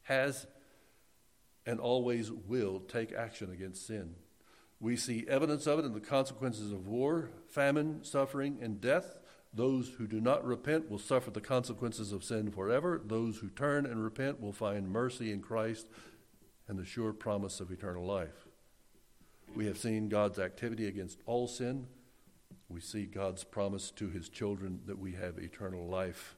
has 0.03 0.47
and 1.67 1.81
always 1.81 2.31
will 2.31 2.81
take 2.81 3.13
action 3.13 3.51
against 3.51 3.87
sin. 3.87 4.15
We 4.79 4.97
see 4.97 5.27
evidence 5.29 5.67
of 5.67 5.79
it 5.79 5.85
in 5.85 5.93
the 5.93 6.01
consequences 6.01 6.73
of 6.73 6.87
war, 6.87 7.31
famine, 7.49 8.03
suffering, 8.03 8.59
and 8.63 8.81
death. 8.81 9.19
Those 9.53 9.89
who 9.99 10.07
do 10.07 10.21
not 10.21 10.45
repent 10.45 10.89
will 10.89 10.99
suffer 10.99 11.31
the 11.31 11.41
consequences 11.41 12.13
of 12.13 12.25
sin 12.25 12.51
forever. 12.51 13.01
Those 13.05 13.39
who 13.39 13.51
turn 13.51 13.85
and 13.85 14.03
repent 14.03 14.41
will 14.41 14.53
find 14.53 14.89
mercy 14.89 15.33
in 15.33 15.41
Christ 15.41 15.87
and 16.67 16.79
the 16.79 16.85
sure 16.85 17.13
promise 17.13 17.61
of 17.61 17.71
eternal 17.71 18.07
life. 18.07 18.47
We 19.55 19.67
have 19.67 19.77
seen 19.77 20.09
God's 20.09 20.39
activity 20.39 20.87
against 20.87 21.19
all 21.27 21.49
sin. 21.49 21.89
We 22.71 22.81
see 22.81 23.05
God's 23.05 23.43
promise 23.43 23.91
to 23.97 24.09
his 24.09 24.29
children 24.29 24.81
that 24.87 24.99
we 24.99 25.13
have 25.13 25.39
eternal 25.39 25.89
life. 25.89 26.37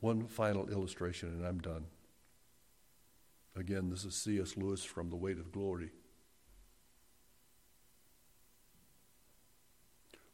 One 0.00 0.26
final 0.26 0.68
illustration, 0.68 1.28
and 1.28 1.46
I'm 1.46 1.60
done. 1.60 1.86
Again, 3.54 3.90
this 3.90 4.04
is 4.04 4.16
C.S. 4.16 4.56
Lewis 4.56 4.82
from 4.82 5.10
The 5.10 5.16
Weight 5.16 5.38
of 5.38 5.52
Glory. 5.52 5.92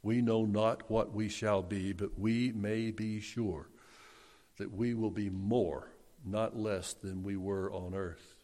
We 0.02 0.22
know 0.22 0.46
not 0.46 0.90
what 0.90 1.12
we 1.12 1.28
shall 1.28 1.62
be, 1.62 1.92
but 1.92 2.18
we 2.18 2.52
may 2.52 2.90
be 2.90 3.20
sure 3.20 3.68
that 4.56 4.72
we 4.72 4.94
will 4.94 5.10
be 5.10 5.28
more, 5.28 5.90
not 6.24 6.56
less, 6.56 6.94
than 6.94 7.22
we 7.22 7.36
were 7.36 7.70
on 7.70 7.94
earth. 7.94 8.34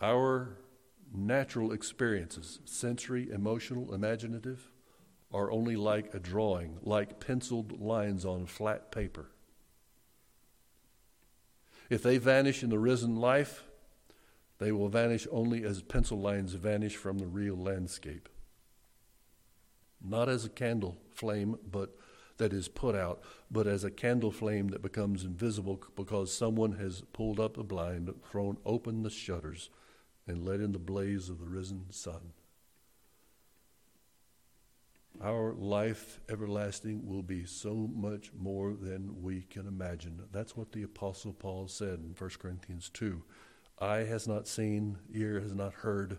Our 0.00 0.56
natural 1.12 1.72
experiences, 1.72 2.60
sensory, 2.64 3.30
emotional, 3.30 3.94
imaginative, 3.94 4.70
are 5.32 5.50
only 5.50 5.76
like 5.76 6.14
a 6.14 6.18
drawing, 6.18 6.78
like 6.82 7.20
penciled 7.20 7.80
lines 7.80 8.24
on 8.24 8.46
flat 8.46 8.90
paper. 8.90 9.30
If 11.88 12.02
they 12.02 12.18
vanish 12.18 12.62
in 12.62 12.70
the 12.70 12.78
risen 12.78 13.16
life, 13.16 13.64
they 14.58 14.72
will 14.72 14.88
vanish 14.88 15.26
only 15.30 15.64
as 15.64 15.82
pencil 15.82 16.20
lines 16.20 16.54
vanish 16.54 16.96
from 16.96 17.18
the 17.18 17.26
real 17.26 17.56
landscape 17.56 18.28
not 20.00 20.28
as 20.28 20.44
a 20.44 20.48
candle 20.48 20.96
flame, 21.12 21.56
but 21.70 21.96
that 22.38 22.52
is 22.52 22.68
put 22.68 22.94
out, 22.94 23.22
but 23.50 23.66
as 23.66 23.84
a 23.84 23.90
candle 23.90 24.30
flame 24.30 24.68
that 24.68 24.82
becomes 24.82 25.24
invisible 25.24 25.82
because 25.94 26.32
someone 26.32 26.72
has 26.72 27.02
pulled 27.12 27.38
up 27.38 27.56
the 27.56 27.62
blind, 27.62 28.10
thrown 28.30 28.56
open 28.64 29.02
the 29.02 29.10
shutters, 29.10 29.68
and 30.30 30.46
let 30.46 30.60
in 30.60 30.70
the 30.70 30.78
blaze 30.78 31.28
of 31.28 31.40
the 31.40 31.48
risen 31.48 31.86
sun. 31.90 32.32
Our 35.20 35.52
life 35.52 36.20
everlasting 36.30 37.06
will 37.06 37.22
be 37.22 37.44
so 37.44 37.74
much 37.92 38.30
more 38.32 38.72
than 38.72 39.20
we 39.20 39.42
can 39.42 39.66
imagine. 39.66 40.22
That's 40.30 40.56
what 40.56 40.70
the 40.70 40.84
Apostle 40.84 41.32
Paul 41.32 41.66
said 41.66 41.98
in 41.98 42.14
1 42.16 42.30
Corinthians 42.38 42.88
2. 42.90 43.22
Eye 43.80 44.04
has 44.04 44.28
not 44.28 44.46
seen, 44.46 44.98
ear 45.12 45.40
has 45.40 45.52
not 45.52 45.74
heard 45.74 46.18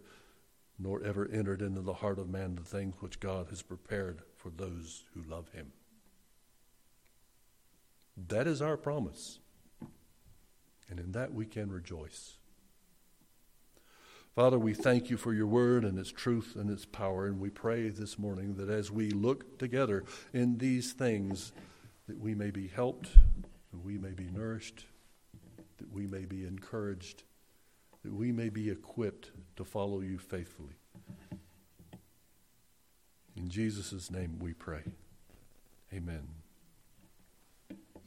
nor 0.77 1.01
ever 1.03 1.29
entered 1.31 1.61
into 1.61 1.81
the 1.81 1.93
heart 1.93 2.19
of 2.19 2.29
man 2.29 2.55
the 2.55 2.63
things 2.63 2.95
which 2.99 3.19
God 3.19 3.47
has 3.49 3.61
prepared 3.61 4.23
for 4.35 4.49
those 4.49 5.05
who 5.13 5.23
love 5.23 5.49
him. 5.53 5.71
That 8.27 8.45
is 8.45 8.61
our 8.61 8.77
promise. 8.77 9.39
And 10.89 10.99
in 10.99 11.13
that 11.13 11.33
we 11.33 11.45
can 11.45 11.71
rejoice. 11.71 12.37
Father, 14.35 14.57
we 14.57 14.73
thank 14.73 15.09
you 15.09 15.17
for 15.17 15.33
your 15.33 15.47
word 15.47 15.83
and 15.83 15.99
its 15.99 16.11
truth 16.11 16.55
and 16.55 16.69
its 16.69 16.85
power. 16.85 17.25
And 17.25 17.39
we 17.39 17.49
pray 17.49 17.89
this 17.89 18.17
morning 18.17 18.55
that 18.55 18.69
as 18.69 18.89
we 18.89 19.09
look 19.09 19.59
together 19.59 20.03
in 20.33 20.57
these 20.57 20.93
things, 20.93 21.51
that 22.07 22.19
we 22.19 22.33
may 22.33 22.49
be 22.49 22.67
helped, 22.67 23.09
that 23.71 23.83
we 23.83 23.97
may 23.97 24.11
be 24.11 24.29
nourished, 24.29 24.85
that 25.77 25.91
we 25.91 26.07
may 26.07 26.25
be 26.25 26.45
encouraged 26.45 27.23
that 28.03 28.13
we 28.13 28.31
may 28.31 28.49
be 28.49 28.69
equipped 28.69 29.31
to 29.55 29.63
follow 29.63 30.01
you 30.01 30.17
faithfully. 30.17 30.75
In 33.35 33.49
Jesus' 33.49 34.11
name 34.11 34.39
we 34.39 34.53
pray. 34.53 34.83
Amen. 35.93 36.40